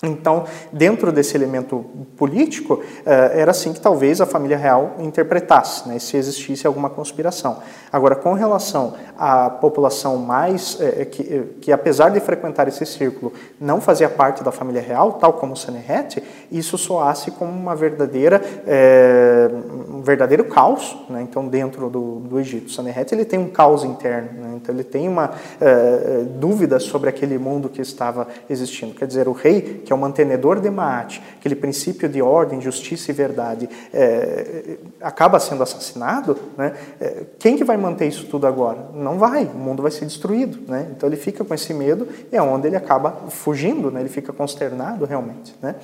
Então, 0.04 0.44
dentro 0.72 1.14
desse 1.14 1.38
elemento 1.38 1.86
político, 2.18 2.84
eh, 3.06 3.32
era 3.36 3.52
assim 3.52 3.72
que 3.72 3.80
talvez 3.80 4.20
a 4.20 4.26
família 4.26 4.58
real 4.58 4.96
interpretasse, 5.00 5.88
né, 5.88 5.98
se 5.98 6.18
existisse 6.18 6.68
alguma 6.68 6.90
conspiração. 6.90 7.60
Agora, 7.94 8.16
com 8.16 8.34
relação 8.34 8.96
à 9.18 9.50
população 9.50 10.18
mais, 10.18 10.78
é, 10.82 11.06
que, 11.06 11.42
que 11.62 11.72
apesar 11.72 12.10
de 12.10 12.20
frequentar 12.20 12.68
esse 12.68 12.86
círculo, 12.88 13.32
não 13.62 13.80
fazia 13.80 14.10
parte 14.10 14.44
da 14.44 14.52
família 14.52 14.82
real, 14.82 15.14
tal 15.14 15.34
como 15.34 15.54
o 15.54 15.56
Senehete, 15.56 16.24
isso 16.52 16.76
soasse 16.76 17.30
como 17.30 17.52
uma 17.52 17.76
verdadeira, 17.76 18.42
é, 18.66 19.48
um 19.90 20.02
verdadeiro 20.02 20.44
caos, 20.46 20.98
né, 21.08 21.22
então, 21.22 21.48
dentro 21.48 21.88
do, 21.88 22.20
do 22.22 22.40
Egito. 22.40 22.66
O 22.66 22.72
Senehete 22.72 23.14
ele 23.14 23.26
tem 23.26 23.40
um 23.40 23.50
caos 23.50 23.84
interno, 23.84 24.42
né, 24.42 24.54
então 24.56 24.74
ele 24.74 24.84
tem 24.84 25.08
uma 25.08 25.30
é, 25.62 26.24
dúvida 26.28 26.80
sobre 26.80 27.10
aquele 27.10 27.38
mundo 27.38 27.70
que 27.70 27.82
estava 27.82 28.28
existindo. 28.50 28.96
Quer 28.96 29.06
dizer, 29.06 29.28
o 29.28 29.34
rei, 29.34 29.84
que 29.86 29.93
é 29.94 29.96
o 29.96 30.00
mantenedor 30.00 30.60
de 30.60 30.70
Maat, 30.70 31.22
aquele 31.40 31.56
princípio 31.56 32.10
de 32.10 32.22
ordem, 32.22 32.60
justiça 32.60 33.12
e 33.12 33.14
verdade, 33.14 33.70
é, 33.94 34.78
acaba 35.02 35.40
sendo 35.40 35.64
assassinado, 35.64 36.38
né? 36.58 36.74
É, 37.00 37.24
quem 37.40 37.56
que 37.56 37.64
vai 37.64 37.78
manter 37.78 38.08
isso 38.08 38.26
tudo 38.26 38.48
agora? 38.48 38.90
Não 38.94 39.18
vai, 39.18 39.46
o 39.46 39.58
mundo 39.58 39.82
vai 39.82 39.92
ser 39.92 40.06
destruído. 40.06 40.60
Né? 40.68 40.88
Então 40.96 41.08
ele 41.08 41.16
fica 41.16 41.44
com 41.44 41.54
esse 41.54 41.74
medo 41.74 42.08
e 42.32 42.36
é 42.36 42.42
onde 42.42 42.68
ele 42.68 42.76
acaba 42.76 43.12
fugindo, 43.30 43.92
né? 43.92 44.00
ele 44.00 44.10
fica 44.10 44.34
consternado 44.34 45.06
realmente. 45.06 45.56
Né? 45.62 45.76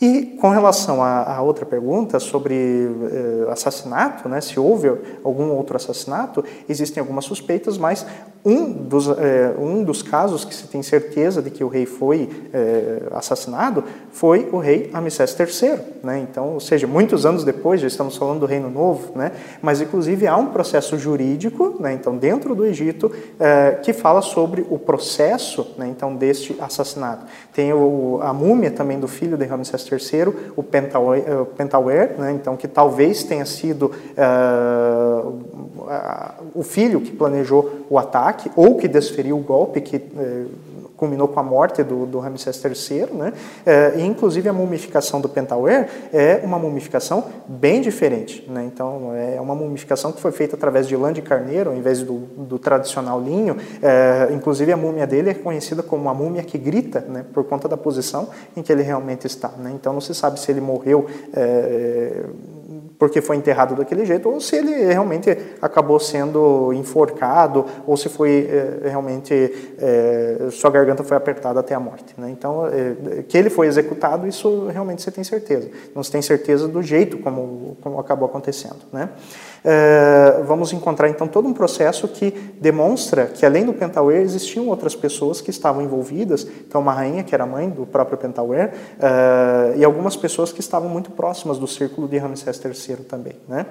E 0.00 0.36
com 0.40 0.50
relação 0.50 1.02
à, 1.02 1.40
outra 1.40 1.64
pergunta 1.64 2.18
sobre 2.18 2.54
eh, 2.54 3.50
assassinato, 3.50 4.28
né, 4.28 4.40
se 4.40 4.58
houve 4.58 4.92
algum 5.22 5.50
outro 5.52 5.76
assassinato, 5.76 6.44
existem 6.68 7.00
algumas 7.00 7.24
suspeitas, 7.24 7.78
mas 7.78 8.04
um 8.44 8.70
dos, 8.70 9.08
eh, 9.08 9.54
um 9.58 9.82
dos 9.82 10.02
casos 10.02 10.44
que 10.44 10.54
se 10.54 10.66
tem 10.66 10.82
certeza 10.82 11.40
de 11.40 11.48
que 11.48 11.64
o 11.64 11.68
rei 11.68 11.86
foi 11.86 12.28
eh, 12.52 13.02
assassinado 13.12 13.84
foi 14.12 14.50
o 14.52 14.58
rei 14.58 14.90
Amsés 14.92 15.34
III. 15.38 15.80
Né? 16.02 16.18
Então, 16.18 16.52
ou 16.52 16.60
seja, 16.60 16.86
muitos 16.86 17.24
anos 17.24 17.42
depois, 17.42 17.80
já 17.80 17.86
estamos 17.86 18.18
falando 18.18 18.40
do 18.40 18.46
Reino 18.46 18.68
Novo, 18.68 19.16
né? 19.16 19.32
mas 19.62 19.80
inclusive 19.80 20.26
há 20.26 20.36
um 20.36 20.46
processo 20.46 20.98
jurídico, 20.98 21.76
né? 21.80 21.94
então 21.94 22.18
dentro 22.18 22.54
do 22.54 22.66
Egito, 22.66 23.10
eh, 23.40 23.78
que 23.82 23.94
fala 23.94 24.20
sobre 24.20 24.66
o 24.68 24.78
processo, 24.78 25.74
né? 25.78 25.88
então 25.88 26.14
deste 26.14 26.54
assassinato. 26.60 27.24
Tem 27.52 27.72
o, 27.72 28.18
a 28.20 28.34
múmia 28.34 28.70
também 28.70 29.00
do 29.00 29.08
filho 29.08 29.38
de 29.38 29.46
Ramsés 29.46 29.83
III, 29.90 30.34
o 30.56 30.62
Pentauer, 30.62 32.18
né? 32.18 32.32
então 32.32 32.56
que 32.56 32.68
talvez 32.68 33.24
tenha 33.24 33.44
sido 33.44 33.92
o 36.54 36.62
filho 36.62 37.00
que 37.00 37.10
planejou 37.12 37.86
o 37.90 37.98
ataque 37.98 38.50
ou 38.56 38.76
que 38.76 38.88
desferiu 38.88 39.36
o 39.36 39.40
golpe 39.40 39.80
que 39.80 39.96
eh, 39.96 40.44
culminou 41.04 41.28
com 41.28 41.38
a 41.38 41.42
morte 41.42 41.82
do, 41.82 42.06
do 42.06 42.18
Ramsés 42.18 42.62
III, 42.64 43.08
né? 43.12 43.32
É, 43.66 43.92
e 43.96 44.02
inclusive 44.02 44.48
a 44.48 44.52
mumificação 44.54 45.20
do 45.20 45.28
Pentauer 45.28 45.86
é 46.10 46.40
uma 46.42 46.58
mumificação 46.58 47.24
bem 47.46 47.82
diferente, 47.82 48.42
né? 48.48 48.64
Então 48.64 49.14
é 49.14 49.38
uma 49.38 49.54
mumificação 49.54 50.10
que 50.12 50.20
foi 50.20 50.32
feita 50.32 50.56
através 50.56 50.88
de 50.88 50.96
lã 50.96 51.12
de 51.12 51.20
carneiro, 51.20 51.70
ao 51.70 51.76
invés 51.76 52.02
do, 52.02 52.20
do 52.20 52.58
tradicional 52.58 53.20
linho. 53.20 53.58
É, 53.82 54.32
inclusive 54.32 54.72
a 54.72 54.76
múmia 54.76 55.06
dele 55.06 55.28
é 55.28 55.34
conhecida 55.34 55.82
como 55.82 56.08
a 56.08 56.14
múmia 56.14 56.42
que 56.42 56.56
grita, 56.56 57.00
né? 57.06 57.22
Por 57.34 57.44
conta 57.44 57.68
da 57.68 57.76
posição 57.76 58.30
em 58.56 58.62
que 58.62 58.72
ele 58.72 58.82
realmente 58.82 59.26
está, 59.26 59.48
né? 59.58 59.72
Então 59.74 59.92
não 59.92 60.00
se 60.00 60.14
sabe 60.14 60.40
se 60.40 60.50
ele 60.50 60.62
morreu 60.62 61.06
é, 61.34 62.24
porque 62.98 63.20
foi 63.20 63.36
enterrado 63.36 63.74
daquele 63.74 64.04
jeito, 64.04 64.28
ou 64.28 64.40
se 64.40 64.56
ele 64.56 64.72
realmente 64.86 65.36
acabou 65.60 65.98
sendo 65.98 66.72
enforcado, 66.72 67.64
ou 67.86 67.96
se 67.96 68.08
foi 68.08 68.48
é, 68.50 68.88
realmente 68.88 69.34
é, 69.78 70.48
sua 70.50 70.70
garganta 70.70 71.02
foi 71.02 71.16
apertada 71.16 71.60
até 71.60 71.74
a 71.74 71.80
morte. 71.80 72.14
Né? 72.16 72.30
Então, 72.30 72.66
é, 72.66 73.22
que 73.22 73.36
ele 73.36 73.50
foi 73.50 73.66
executado, 73.66 74.26
isso 74.26 74.68
realmente 74.68 75.02
você 75.02 75.10
tem 75.10 75.24
certeza. 75.24 75.70
Não 75.94 76.02
se 76.02 76.10
tem 76.10 76.22
certeza 76.22 76.68
do 76.68 76.82
jeito 76.82 77.18
como, 77.18 77.76
como 77.80 77.98
acabou 77.98 78.26
acontecendo. 78.28 78.80
Né? 78.92 79.08
É, 79.66 80.42
vamos 80.46 80.74
encontrar 80.74 81.08
então 81.08 81.26
todo 81.26 81.48
um 81.48 81.54
processo 81.54 82.06
que 82.06 82.30
demonstra 82.60 83.24
que 83.26 83.46
além 83.46 83.64
do 83.64 83.72
Pentauer 83.72 84.20
existiam 84.20 84.68
outras 84.68 84.94
pessoas 84.94 85.40
que 85.40 85.48
estavam 85.48 85.80
envolvidas, 85.80 86.46
então 86.68 86.82
uma 86.82 86.92
rainha 86.92 87.24
que 87.24 87.34
era 87.34 87.46
mãe 87.46 87.70
do 87.70 87.86
próprio 87.86 88.18
Pentauer 88.18 88.74
é, 89.00 89.78
e 89.78 89.84
algumas 89.84 90.16
pessoas 90.16 90.52
que 90.52 90.60
estavam 90.60 90.90
muito 90.90 91.10
próximas 91.12 91.58
do 91.58 91.66
círculo 91.66 92.06
de 92.06 92.18
Ramsés 92.18 92.60
III 92.62 92.96
também, 92.96 93.36
né? 93.48 93.64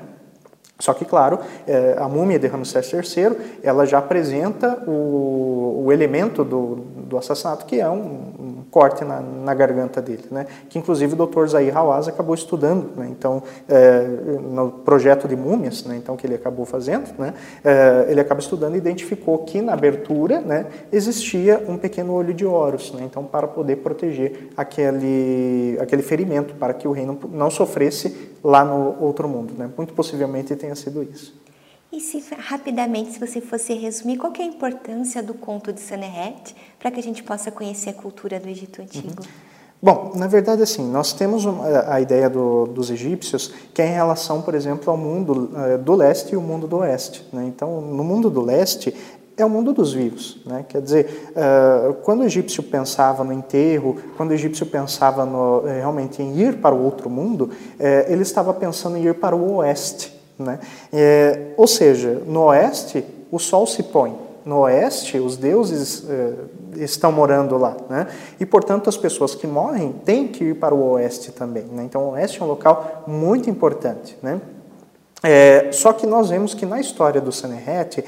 Só 0.79 0.93
que, 0.93 1.05
claro, 1.05 1.39
é, 1.67 1.95
a 1.97 2.09
múmia 2.09 2.39
de 2.39 2.47
Ramsés 2.47 2.91
III, 2.91 3.37
ela 3.61 3.85
já 3.85 3.99
apresenta 3.99 4.83
o, 4.87 5.83
o 5.85 5.91
elemento 5.91 6.43
do, 6.43 6.75
do 7.13 7.17
assassinato, 7.17 7.65
que 7.65 7.79
é 7.79 7.87
um, 7.87 7.99
um 8.39 8.63
corte 8.71 9.05
na, 9.05 9.21
na, 9.21 9.53
garganta 9.53 10.01
dele, 10.01 10.23
né? 10.31 10.47
que 10.67 10.79
inclusive 10.79 11.13
o 11.13 11.27
Dr. 11.27 11.45
Zahir 11.45 11.77
Hawass 11.77 12.07
acabou 12.07 12.33
estudando, 12.33 12.91
né? 12.97 13.07
então, 13.09 13.43
é, 13.69 14.01
no 14.41 14.71
projeto 14.71 15.27
de 15.27 15.35
múmias, 15.35 15.85
né? 15.85 15.95
então, 15.95 16.17
que 16.17 16.25
ele 16.25 16.33
acabou 16.33 16.65
fazendo, 16.65 17.13
né? 17.17 17.33
É, 17.63 18.07
ele 18.09 18.19
acaba 18.19 18.39
estudando 18.39 18.75
e 18.75 18.77
identificou 18.77 19.39
que 19.39 19.61
na 19.61 19.73
abertura 19.73 20.41
né, 20.41 20.65
existia 20.91 21.63
um 21.67 21.77
pequeno 21.77 22.13
olho 22.13 22.33
de 22.33 22.45
Horus, 22.45 22.91
né? 22.93 23.03
então, 23.05 23.23
para 23.23 23.47
poder 23.47 23.77
proteger 23.77 24.49
aquele, 24.57 25.77
aquele 25.79 26.01
ferimento, 26.01 26.55
para 26.55 26.73
que 26.73 26.87
o 26.87 26.91
rei 26.91 27.05
não, 27.05 27.17
não 27.31 27.51
sofresse 27.51 28.33
lá 28.43 28.65
no 28.65 28.97
outro 28.99 29.27
mundo. 29.27 29.53
Né? 29.55 29.69
Muito 29.77 29.93
possivelmente 29.93 30.55
tenha 30.55 30.75
sido 30.75 31.03
isso. 31.03 31.42
E 31.93 31.99
se 31.99 32.23
rapidamente, 32.39 33.11
se 33.11 33.19
você 33.19 33.39
fosse 33.39 33.71
resumir, 33.75 34.17
qual 34.17 34.33
é 34.39 34.41
a 34.41 34.45
importância 34.45 35.21
do 35.21 35.35
conto 35.35 35.71
de 35.71 35.79
Saneret 35.79 36.55
para 36.79 36.89
que 36.89 36.99
a 36.99 37.03
gente 37.03 37.21
possa 37.21 37.51
conhecer 37.51 37.91
a 37.91 37.93
cultura 37.93 38.39
do 38.39 38.49
Egito 38.49 38.81
Antigo? 38.81 39.21
Uhum. 39.21 39.53
Bom, 39.79 40.11
na 40.15 40.25
verdade, 40.25 40.63
assim, 40.63 40.89
nós 40.89 41.13
temos 41.13 41.45
a 41.45 42.01
ideia 42.01 42.27
do, 42.27 42.65
dos 42.65 42.89
egípcios 42.89 43.53
que 43.75 43.79
é 43.79 43.85
em 43.85 43.93
relação, 43.93 44.41
por 44.41 44.55
exemplo, 44.55 44.89
ao 44.89 44.97
mundo 44.97 45.51
uh, 45.53 45.77
do 45.77 45.93
leste 45.93 46.33
e 46.33 46.35
o 46.35 46.41
mundo 46.41 46.65
do 46.65 46.77
oeste. 46.77 47.27
Né? 47.31 47.45
Então, 47.45 47.79
no 47.79 48.03
mundo 48.03 48.27
do 48.27 48.41
leste, 48.41 48.95
é 49.37 49.45
o 49.45 49.49
mundo 49.49 49.71
dos 49.71 49.93
vivos. 49.93 50.41
Né? 50.47 50.65
Quer 50.67 50.81
dizer, 50.81 51.31
uh, 51.35 51.93
quando 52.01 52.21
o 52.21 52.23
egípcio 52.23 52.63
pensava 52.63 53.23
no 53.23 53.31
enterro, 53.31 53.97
quando 54.17 54.31
o 54.31 54.33
egípcio 54.33 54.65
pensava 54.65 55.27
no, 55.27 55.67
eh, 55.67 55.75
realmente 55.77 56.23
em 56.23 56.39
ir 56.39 56.57
para 56.57 56.73
o 56.73 56.83
outro 56.83 57.07
mundo, 57.07 57.51
uh, 57.51 58.11
ele 58.11 58.23
estava 58.23 58.51
pensando 58.51 58.97
em 58.97 59.05
ir 59.05 59.13
para 59.13 59.35
o 59.35 59.57
oeste. 59.57 60.22
Né? 60.37 60.59
É, 60.91 61.53
ou 61.57 61.67
seja, 61.67 62.21
no 62.25 62.45
oeste 62.45 63.03
o 63.31 63.39
sol 63.39 63.65
se 63.65 63.83
põe, 63.83 64.15
no 64.45 64.59
oeste 64.59 65.17
os 65.17 65.37
deuses 65.37 66.07
é, 66.09 66.83
estão 66.83 67.11
morando 67.11 67.57
lá. 67.57 67.75
Né? 67.89 68.07
E, 68.39 68.45
portanto, 68.45 68.89
as 68.89 68.97
pessoas 68.97 69.35
que 69.35 69.47
morrem 69.47 69.91
têm 70.05 70.27
que 70.27 70.43
ir 70.43 70.55
para 70.55 70.73
o 70.73 70.91
oeste 70.91 71.31
também. 71.31 71.63
Né? 71.63 71.83
Então, 71.83 72.03
o 72.03 72.11
oeste 72.11 72.41
é 72.41 72.45
um 72.45 72.47
local 72.47 73.03
muito 73.07 73.49
importante. 73.49 74.17
Né? 74.21 74.41
É, 75.23 75.71
só 75.71 75.93
que 75.93 76.05
nós 76.05 76.29
vemos 76.29 76.53
que 76.53 76.65
na 76.65 76.79
história 76.79 77.21
do 77.21 77.31
Sanherete, 77.31 78.03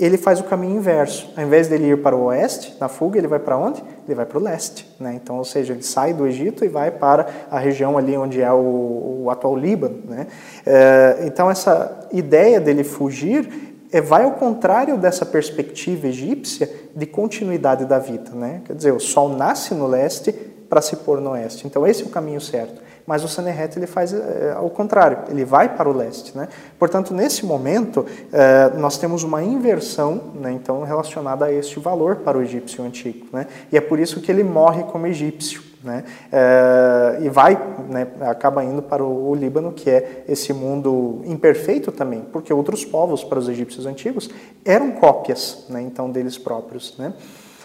ele 0.00 0.16
faz 0.16 0.40
o 0.40 0.44
caminho 0.44 0.76
inverso. 0.76 1.30
Ao 1.36 1.44
invés 1.44 1.68
dele 1.68 1.90
ir 1.90 2.02
para 2.02 2.16
o 2.16 2.24
oeste, 2.24 2.74
na 2.80 2.88
fuga, 2.88 3.18
ele 3.18 3.28
vai 3.28 3.38
para 3.38 3.56
onde? 3.56 3.82
Ele 4.06 4.14
vai 4.14 4.24
para 4.24 4.38
o 4.38 4.40
leste. 4.40 4.88
Né? 4.98 5.18
Então, 5.22 5.36
ou 5.36 5.44
seja, 5.44 5.72
ele 5.72 5.82
sai 5.82 6.14
do 6.14 6.26
Egito 6.26 6.64
e 6.64 6.68
vai 6.68 6.90
para 6.90 7.26
a 7.50 7.58
região 7.58 7.98
ali 7.98 8.16
onde 8.16 8.40
é 8.40 8.50
o, 8.50 9.22
o 9.24 9.30
atual 9.30 9.56
Líbano. 9.56 10.00
Né? 10.08 10.26
É, 10.64 11.18
então, 11.24 11.50
essa 11.50 12.08
ideia 12.12 12.58
dele 12.58 12.82
fugir 12.82 13.76
é, 13.92 14.00
vai 14.00 14.24
ao 14.24 14.32
contrário 14.32 14.96
dessa 14.96 15.26
perspectiva 15.26 16.06
egípcia 16.06 16.70
de 16.96 17.06
continuidade 17.06 17.84
da 17.84 17.98
vida. 17.98 18.30
Né? 18.32 18.62
Quer 18.64 18.74
dizer, 18.74 18.92
o 18.92 19.00
sol 19.00 19.28
nasce 19.28 19.74
no 19.74 19.86
leste 19.86 20.32
para 20.32 20.80
se 20.80 20.96
pôr 20.96 21.20
no 21.20 21.30
oeste. 21.30 21.66
Então, 21.66 21.86
esse 21.86 22.02
é 22.02 22.06
o 22.06 22.10
caminho 22.10 22.40
certo 22.40 22.89
mas 23.10 23.24
o 23.24 23.28
Sanherret 23.28 23.76
ele 23.76 23.88
faz 23.88 24.12
é, 24.12 24.54
ao 24.56 24.70
contrário, 24.70 25.18
ele 25.28 25.44
vai 25.44 25.68
para 25.74 25.88
o 25.88 25.92
leste. 25.92 26.38
Né? 26.38 26.46
Portanto, 26.78 27.12
nesse 27.12 27.44
momento, 27.44 28.06
é, 28.32 28.70
nós 28.78 28.98
temos 28.98 29.24
uma 29.24 29.42
inversão 29.42 30.30
né, 30.36 30.52
então, 30.52 30.84
relacionada 30.84 31.46
a 31.46 31.52
este 31.52 31.80
valor 31.80 32.18
para 32.18 32.38
o 32.38 32.40
egípcio 32.40 32.84
antigo. 32.84 33.26
Né? 33.32 33.48
E 33.72 33.76
é 33.76 33.80
por 33.80 33.98
isso 33.98 34.20
que 34.20 34.30
ele 34.30 34.44
morre 34.44 34.84
como 34.84 35.08
egípcio. 35.08 35.60
Né? 35.82 36.04
É, 36.30 37.18
e 37.22 37.28
vai, 37.28 37.60
né, 37.88 38.06
acaba 38.20 38.62
indo 38.62 38.80
para 38.80 39.02
o, 39.02 39.30
o, 39.30 39.34
Líbano, 39.34 39.72
que 39.72 39.90
é 39.90 40.22
esse 40.28 40.52
mundo 40.52 41.20
imperfeito 41.24 41.90
também, 41.90 42.20
porque 42.32 42.52
outros 42.52 42.84
povos, 42.84 43.24
para 43.24 43.40
os 43.40 43.48
egípcios 43.48 43.86
antigos, 43.86 44.30
eram 44.64 44.92
cópias 44.92 45.64
né, 45.68 45.82
então 45.82 46.08
deles 46.08 46.38
próprios. 46.38 46.96
Né? 46.96 47.12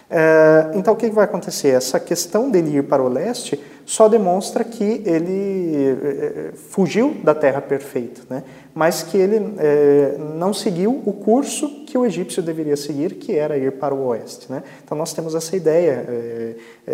É, 0.09 0.71
então, 0.73 0.93
o 0.93 0.97
que 0.97 1.09
vai 1.09 1.25
acontecer? 1.25 1.69
Essa 1.69 1.99
questão 1.99 2.49
dele 2.49 2.77
ir 2.77 2.83
para 2.83 3.03
o 3.03 3.07
leste 3.07 3.59
só 3.85 4.09
demonstra 4.09 4.63
que 4.63 5.03
ele 5.05 5.85
é, 5.85 6.51
fugiu 6.55 7.15
da 7.23 7.35
terra 7.35 7.61
perfeita, 7.61 8.21
né? 8.29 8.43
mas 8.73 9.03
que 9.03 9.17
ele 9.17 9.55
é, 9.57 10.17
não 10.35 10.53
seguiu 10.53 11.01
o 11.05 11.13
curso 11.13 11.85
que 11.85 11.97
o 11.97 12.05
egípcio 12.05 12.41
deveria 12.41 12.75
seguir, 12.75 13.15
que 13.15 13.33
era 13.33 13.57
ir 13.57 13.73
para 13.73 13.93
o 13.93 14.07
oeste. 14.07 14.51
Né? 14.51 14.63
Então, 14.83 14.97
nós 14.97 15.13
temos 15.13 15.35
essa 15.35 15.55
ideia 15.55 16.05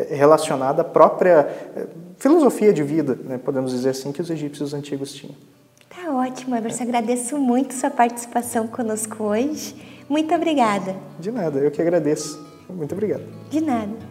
relacionada 0.10 0.82
à 0.82 0.86
própria 0.86 1.48
filosofia 2.18 2.72
de 2.74 2.84
vida, 2.84 3.18
né? 3.24 3.40
podemos 3.44 3.72
dizer 3.72 3.90
assim, 3.90 4.12
que 4.12 4.22
os 4.22 4.30
egípcios 4.30 4.74
antigos 4.74 5.14
tinham. 5.14 5.36
Tá 5.90 6.14
ótimo, 6.14 6.56
Everson. 6.56 6.84
Agradeço 6.84 7.38
muito 7.38 7.74
sua 7.74 7.90
participação 7.90 8.68
conosco 8.68 9.24
hoje. 9.24 9.76
Muito 10.08 10.34
obrigada. 10.36 10.96
De 11.20 11.32
nada, 11.32 11.60
eu 11.60 11.72
que 11.72 11.82
agradeço. 11.82 12.40
Muito 12.70 12.94
obrigado. 12.94 13.24
De 13.50 13.62
nada. 13.62 14.11